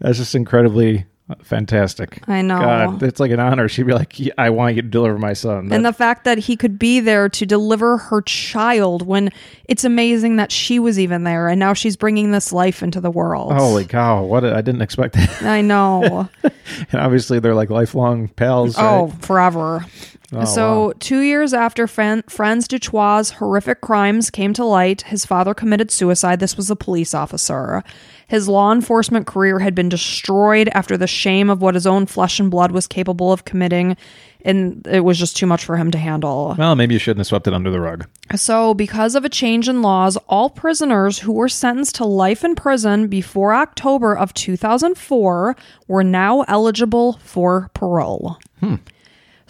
[0.00, 1.04] that's just incredibly
[1.42, 2.26] Fantastic.
[2.28, 2.58] I know.
[2.58, 3.68] God, it's like an honor.
[3.68, 5.72] She'd be like, "Yeah, I want you to deliver my son.
[5.72, 9.30] and the fact that he could be there to deliver her child when
[9.64, 13.10] it's amazing that she was even there and now she's bringing this life into the
[13.10, 13.52] world.
[13.52, 14.24] Holy cow!
[14.24, 15.42] What I I didn't expect that.
[15.42, 16.28] I know.
[16.42, 18.76] and obviously, they're like lifelong pals.
[18.78, 19.24] oh, right?
[19.24, 19.84] forever.
[20.30, 20.92] Oh, so, wow.
[21.00, 25.90] two years after Fran- Frans du Toit's horrific crimes came to light, his father committed
[25.90, 26.38] suicide.
[26.38, 27.82] This was a police officer.
[28.26, 32.38] His law enforcement career had been destroyed after the shame of what his own flesh
[32.38, 33.96] and blood was capable of committing,
[34.44, 36.54] and it was just too much for him to handle.
[36.58, 38.06] Well, maybe you shouldn't have swept it under the rug.
[38.36, 42.54] So, because of a change in laws, all prisoners who were sentenced to life in
[42.54, 45.56] prison before October of 2004
[45.86, 48.36] were now eligible for parole.
[48.60, 48.74] Hmm.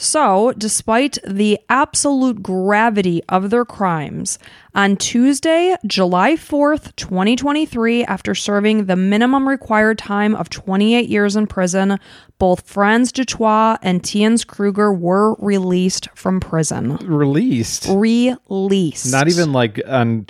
[0.01, 4.39] So, despite the absolute gravity of their crimes,
[4.73, 11.49] on Tuesday, July 4th, 2023, after serving the minimum required time of 28 years in
[11.49, 11.99] prison,
[12.39, 16.95] both Frans du Toit and Theuns Kruger were released from prison.
[16.99, 17.89] Released.
[17.89, 19.11] Released.
[19.11, 20.27] Not even like on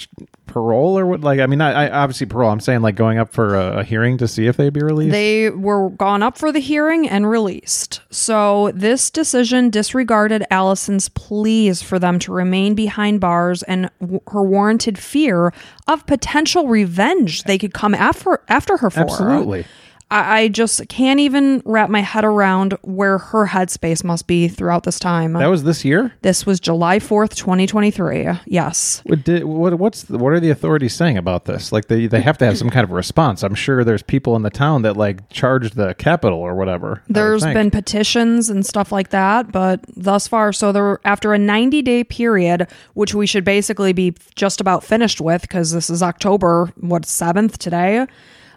[0.49, 1.21] parole or what?
[1.21, 2.51] Like, I mean, I, I obviously parole.
[2.51, 5.13] I'm saying like going up for a, a hearing to see if they'd be released.
[5.13, 8.01] They were gone up for the hearing and released.
[8.11, 14.43] So this decision disregarded Alison's pleas for them to remain behind bars and w- her
[14.43, 15.53] warranted fear
[15.87, 19.01] of potential revenge they could come after after her for.
[19.01, 19.67] Absolutely.
[20.11, 24.85] I, I just can't even wrap my head around where her headspace must be throughout
[24.85, 25.35] this time.
[25.35, 26.13] That was this year.
[26.23, 28.29] this was July fourth, twenty twenty three.
[28.47, 29.03] Yes.
[29.05, 31.73] What, did, what what's the, what are the authorities saying about this?
[31.73, 33.43] Like they they have to have some kind of response.
[33.43, 37.03] I'm sure there's people in the town that like charged the capital or whatever.
[37.09, 41.83] There's been petitions and stuff like that, but thus far, so there after a 90
[41.83, 46.73] day period, which we should basically be just about finished with because this is October
[46.77, 48.07] what seventh today.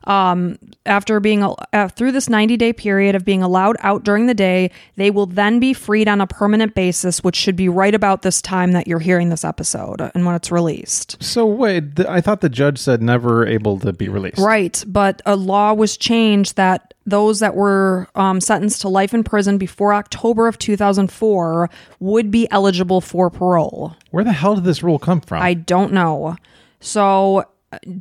[0.05, 4.33] Um, after being uh, through this 90 day period of being allowed out during the
[4.33, 8.23] day, they will then be freed on a permanent basis, which should be right about
[8.23, 11.21] this time that you're hearing this episode and when it's released.
[11.21, 14.39] So wait, th- I thought the judge said never able to be released.
[14.39, 19.23] Right, but a law was changed that those that were um, sentenced to life in
[19.23, 23.95] prison before October of 2004 would be eligible for parole.
[24.11, 25.41] Where the hell did this rule come from?
[25.41, 26.37] I don't know.
[26.79, 27.45] So,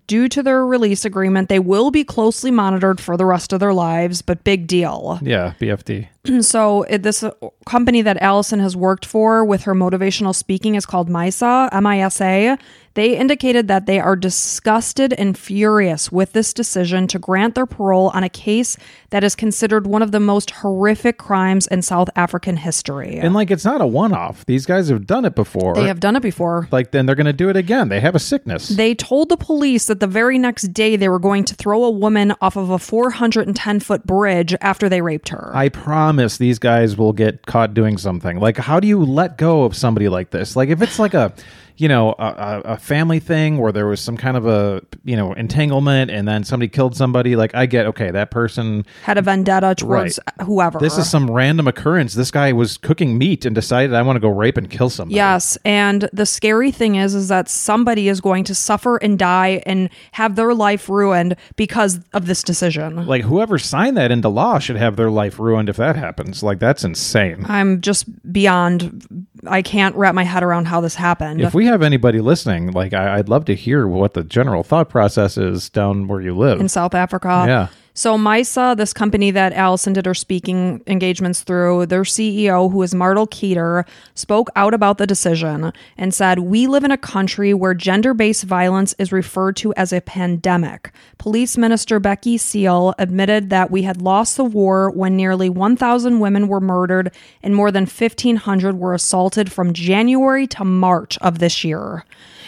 [0.06, 3.72] due to their release agreement, they will be closely monitored for the rest of their
[3.72, 5.18] lives, but big deal.
[5.22, 6.08] yeah, BFD.
[6.42, 7.30] So it, this uh,
[7.64, 12.58] company that Alison has worked for with her motivational speaking is called MISA, M-I-S-A.
[12.95, 18.11] They indicated that they are disgusted and furious with this decision to grant their parole
[18.14, 18.76] on a case
[19.11, 23.16] that is considered one of the most horrific crimes in South African history.
[23.16, 24.45] And like it's not a one-off.
[24.47, 25.74] These guys have done it before.
[25.74, 26.68] they have done it before.
[26.72, 27.88] like then they're going to do it again.
[27.91, 28.68] They have a sickness.
[28.68, 31.91] They told the police that the very next day they were going to throw a
[31.91, 35.53] woman off of a 410 foot bridge after they raped her.
[35.55, 38.38] I promise these guys will get caught doing something.
[38.41, 40.57] Like, how do you let go of somebody like this?
[40.57, 41.32] Like, if it's like a,
[41.80, 45.32] you know, a, a family thing where there was some kind of a, you know,
[45.32, 49.74] entanglement and then somebody killed somebody, like, I get, okay, that person, Had a vendetta
[49.74, 50.78] towards whoever.
[50.78, 52.12] this is some random occurrence.
[52.12, 55.14] This guy was cooking meat and decided, I want to go rape and kill somebody.
[55.16, 59.62] Yes, and the scary thing is is that somebody is going to suffer and die
[59.64, 63.06] and have their life ruined because of this decision.
[63.06, 66.42] Like, whoever signed that into law should have their life ruined if that happens.
[66.42, 67.46] Like, that's insane.
[67.48, 71.40] I'm just beyond I can't wrap my head around how this happened.
[71.40, 74.88] If we have anybody listening, like, I, I'd love to hear what the general thought
[74.88, 76.60] process is down where you live.
[76.60, 77.44] in South Africa.
[77.46, 77.68] Yeah.
[78.01, 82.94] So MISA, this company that Alison did her speaking engagements through, their CEO, who is
[82.94, 83.84] Martel Keeter,
[84.14, 88.94] spoke out about the decision and said, "We live in a country where gender-based violence
[88.98, 94.38] is referred to as a pandemic." Police Minister Bheki Cele admitted that we had lost
[94.38, 99.74] the war when nearly 1,000 women were murdered and more than 1,500 were assaulted from
[99.74, 102.07] January to March of this year.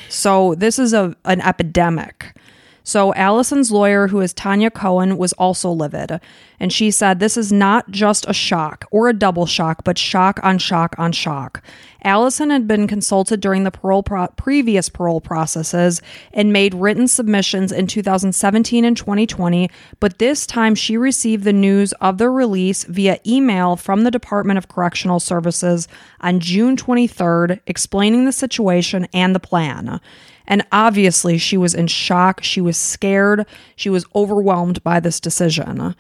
[0.09, 2.35] So this is a an epidemic.
[2.85, 6.21] So Alison's lawyer, who is Tanya Cohen, was also livid.
[6.59, 10.41] And she said, This is not just a shock or a double shock, but shock
[10.43, 11.63] on shock on shock.
[12.05, 16.03] Alison had been consulted during the parole pro- previous parole processes
[16.33, 19.71] and made written submissions in 2017 and 2020,
[20.01, 24.59] but this time she received the news of their release via email from the Department
[24.59, 25.87] of Correctional Services
[26.21, 30.01] on June 23rd, explaining the situation and the plan.
[30.47, 32.43] And obviously, she was in shock.
[32.43, 33.47] She was scared.
[33.77, 35.95] She was overwhelmed by this decision.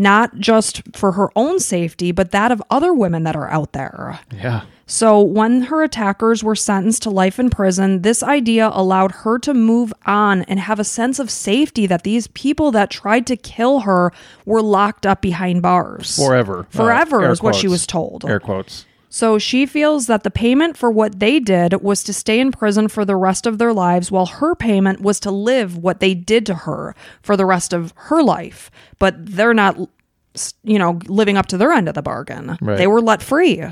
[0.00, 4.20] not just for her own safety, but that of other women that are out there.
[4.32, 4.60] Yeah.
[4.86, 9.52] So, when her attackers were sentenced to life in prison, this idea allowed her to
[9.52, 13.80] move on and have a sense of safety that these people that tried to kill
[13.80, 14.12] her
[14.46, 16.14] were locked up behind bars.
[16.16, 16.66] Forever.
[16.70, 18.24] Forever Uh, is what she was told.
[18.24, 18.86] Air quotes.
[19.10, 22.88] So she feels that the payment for what they did was to stay in prison
[22.88, 26.44] for the rest of their lives, while her payment was to live what they did
[26.46, 28.70] to her for the rest of her life.
[28.98, 29.78] But they're not,
[30.62, 32.58] you know, living up to their end of the bargain.
[32.60, 32.76] Right.
[32.76, 33.64] They were let free.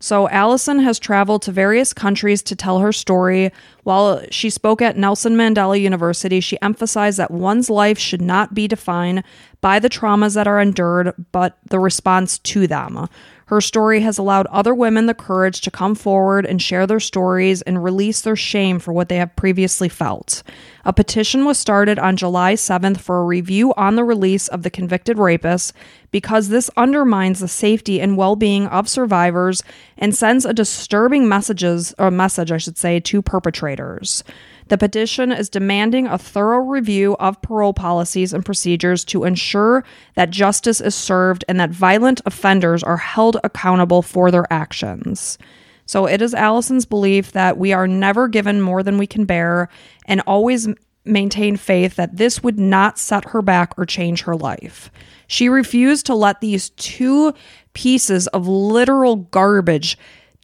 [0.00, 3.52] So Alison has traveled to various countries to tell her story.
[3.84, 8.68] While she spoke at Nelson Mandela University, she emphasized that one's life should not be
[8.68, 9.22] defined
[9.62, 13.08] by the traumas that are endured, but the response to them.
[13.54, 17.62] Her story has allowed other women the courage to come forward and share their stories
[17.62, 20.42] and release their shame for what they have previously felt.
[20.84, 24.70] A petition was started on July 7th for a review on the release of the
[24.70, 25.72] convicted rapist
[26.10, 29.62] because this undermines the safety and well-being of survivors
[29.96, 34.24] and sends a disturbing messages or message I should say to perpetrators.
[34.68, 39.84] The petition is demanding a thorough review of parole policies and procedures to ensure
[40.14, 45.38] that justice is served and that violent offenders are held accountable for their actions.
[45.86, 49.68] So it is Alison's belief that we are never given more than we can bear
[50.06, 50.66] and always
[51.04, 54.90] maintain faith that this would not set her back or change her life.
[55.26, 57.34] She refused to let these two
[57.74, 59.98] pieces of literal garbage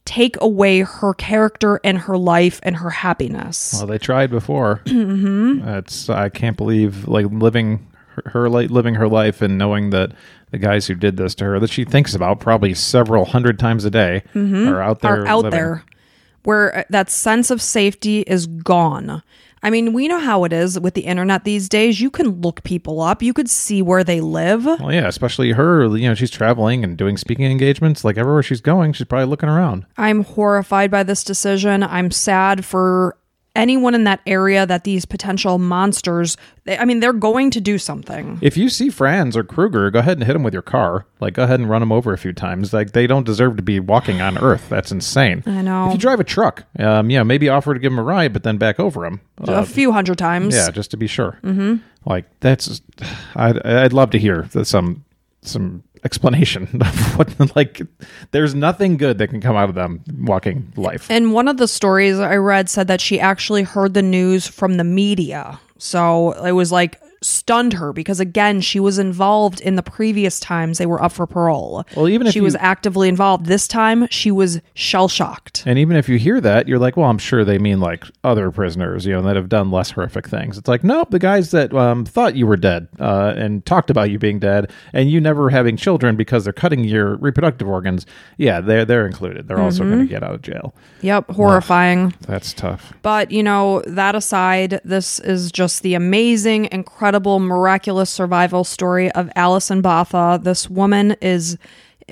[0.05, 3.73] take away her character and her life and her happiness.
[3.77, 4.81] Well, they tried before.
[4.85, 5.63] mm-hmm.
[5.65, 7.87] That's I can't believe like living
[8.25, 10.11] her, like living her life and knowing that
[10.51, 13.85] the guys who did this to her that she thinks about probably several hundred times
[13.85, 15.23] a day are out there Mm-hmm.
[15.23, 15.51] are out living.
[15.51, 15.83] there
[16.43, 19.21] where uh, that sense of safety is gone.
[19.63, 22.01] I mean, we know how it is with the internet these days.
[22.01, 24.65] You can look people up, you could see where they live.
[24.65, 25.85] Well, yeah, especially her.
[25.95, 28.03] You know, she's traveling and doing speaking engagements.
[28.03, 29.85] Like everywhere she's going, she's probably looking around.
[29.97, 31.83] I'm horrified by this decision.
[31.83, 33.17] I'm sad for
[33.55, 37.77] anyone in that area that these potential monsters, they, I mean, they're going to do
[37.77, 38.39] something.
[38.41, 41.05] If you see Frans or Kruger, go ahead and hit them with your car.
[41.19, 42.73] Like, go ahead and run them over a few times.
[42.73, 44.69] Like, they don't deserve to be walking on Earth.
[44.69, 45.43] That's insane.
[45.45, 45.87] I know.
[45.87, 48.43] If you drive a truck, um, yeah, maybe offer to give them a ride, but
[48.43, 49.21] then back over them.
[49.39, 50.55] a few hundred times.
[50.55, 51.37] Yeah, just to be sure.
[51.43, 51.75] Mm-hmm.
[52.05, 52.81] Like that's,
[53.35, 55.03] I'd I'd love to hear the- some
[55.43, 57.81] some explanation of what like.
[58.31, 61.09] There's nothing good that can come out of them walking life.
[61.09, 64.77] And one of the stories I read said that she actually heard the news from
[64.77, 65.59] the media.
[65.77, 70.77] So it was like stunned her because again, she was involved in the previous times
[70.77, 71.85] they were up for parole.
[71.95, 75.63] Well, even if she you- was actively involved, this time she was shell shocked.
[75.65, 78.49] And even if you hear that, you're like, well, I'm sure they mean like other
[78.49, 80.57] prisoners, you know, that have done less horrific things.
[80.57, 84.09] It's like, nope, the guys that um, thought you were dead uh, and talked about
[84.09, 88.05] you being dead and you never having children because they're cutting your reproductive organs.
[88.37, 89.47] Yeah, they're they're included.
[89.47, 90.73] They're also going to get out of jail.
[91.01, 92.13] Yep, horrifying.
[92.21, 92.93] That's tough.
[93.03, 99.29] But, you know, that aside, this is just the amazing, incredible, miraculous survival story of
[99.35, 100.39] Alison Botha.
[100.41, 101.57] This woman is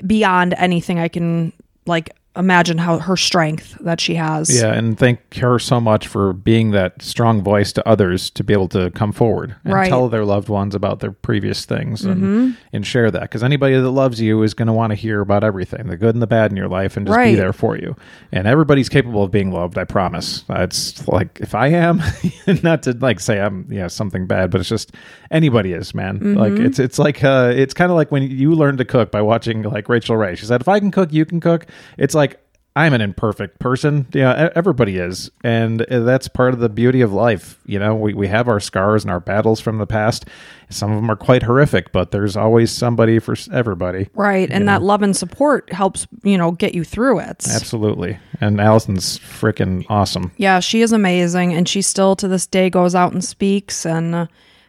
[0.06, 1.52] beyond anything I can
[1.86, 4.54] like imagine how her strength that she has.
[4.54, 8.52] Yeah, and thank her so much for being that strong voice to others to be
[8.52, 9.88] able to come forward and Right.
[9.88, 13.22] tell their loved ones about their previous things and, and share that.
[13.22, 16.14] Because anybody that loves you is going to want to hear about everything, the good
[16.14, 17.96] and the bad in your life, and just be there for you.
[18.30, 19.76] And everybody's capable of being loved.
[19.76, 20.44] I promise.
[20.48, 22.00] It's like if I am,
[22.62, 24.92] not to like say I'm yeah something bad, but it's just
[25.32, 26.34] anybody is, man.
[26.34, 29.20] Like it's it's like uh, it's kind of like when you learn to cook by
[29.20, 30.36] watching like Rachael Ray.
[30.36, 31.66] She said, "If I can cook, you can cook."
[31.98, 32.29] It's like
[32.76, 34.06] I'm an imperfect person.
[34.12, 35.30] Yeah, everybody is.
[35.42, 37.58] And uh, that's part of the beauty of life.
[37.66, 40.26] You know, we, we have our scars and our battles from the past.
[40.68, 44.08] Some of them are quite horrific, but there's always somebody for everybody.
[44.14, 44.48] Right.
[44.50, 47.44] And that love and support helps, you know, get you through it.
[47.48, 48.18] Absolutely.
[48.40, 50.30] And Alison's freaking awesome.
[50.36, 51.52] Yeah, she is amazing.
[51.52, 53.84] And she still to this day goes out and speaks.
[53.84, 54.26] And uh,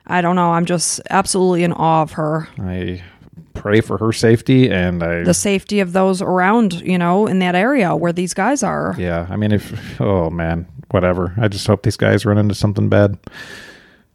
[0.07, 2.49] I don't know, I'm just absolutely in awe of her.
[2.59, 3.03] I
[3.53, 7.55] pray for her safety and I The safety of those around, you know, in that
[7.55, 8.95] area where these guys are.
[8.97, 11.33] yeah, I mean if oh man, whatever.
[11.37, 13.17] I just hope these guys run into something bad.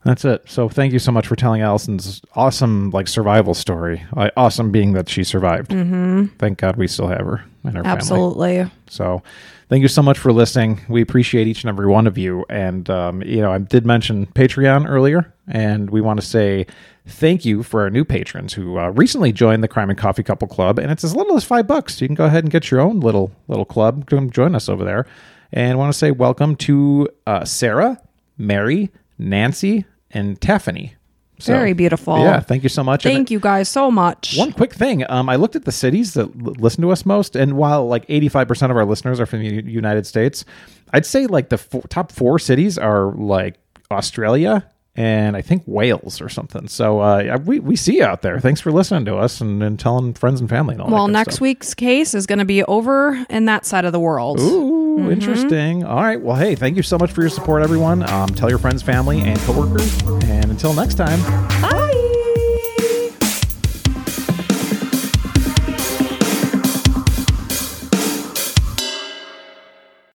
[0.04, 0.42] That's it.
[0.46, 4.04] So thank you so much for telling Alison's awesome like survival story.
[4.14, 5.72] Like, awesome being that she survived.
[5.72, 6.26] Mm-hmm.
[6.38, 7.98] Thank God we still have her and her family.
[7.98, 8.70] Absolutely.
[8.88, 9.24] So
[9.68, 10.80] thank you so much for listening.
[10.88, 12.44] We appreciate each and every one of you.
[12.48, 16.68] And, um, you know, I did mention Patreon earlier, and we want to say
[17.06, 20.48] thank you for our new patrons who uh, recently joined the Crime and Coffee Couple
[20.48, 20.78] Club.
[20.78, 22.00] And it's as little as five bucks.
[22.00, 24.06] You can go ahead and get your own little little club.
[24.08, 25.06] Come join us over there.
[25.52, 28.00] And I want to say welcome to uh, Sarah,
[28.36, 30.94] Mary, Nancy, and Taffany.
[31.38, 32.18] So, Very beautiful.
[32.18, 33.04] Yeah, thank you so much.
[33.04, 34.36] And Thank you guys so much.
[34.38, 35.04] One quick thing.
[35.10, 38.06] Um, I looked at the cities that l- listen to us most, and while like
[38.06, 40.46] 85% of our listeners are from the U- United States,
[40.94, 43.58] I'd say like the four, top four cities are like
[43.90, 44.66] Australia
[44.96, 46.68] and I think Wales or something.
[46.68, 48.40] So uh, we, we see you out there.
[48.40, 51.34] Thanks for listening to us and, and telling friends and family and all well, next
[51.34, 51.42] stuff.
[51.42, 54.40] week's case is going to be over in that side of the world.
[54.40, 55.10] Ooh, Mm-hmm.
[55.12, 55.84] interesting.
[55.84, 56.18] All right.
[56.18, 58.08] Well, hey, thank you so much for your support, everyone.
[58.08, 60.02] Um, tell your friends, family, and coworkers.
[60.24, 61.20] And until next time.
[61.60, 61.72] Bye.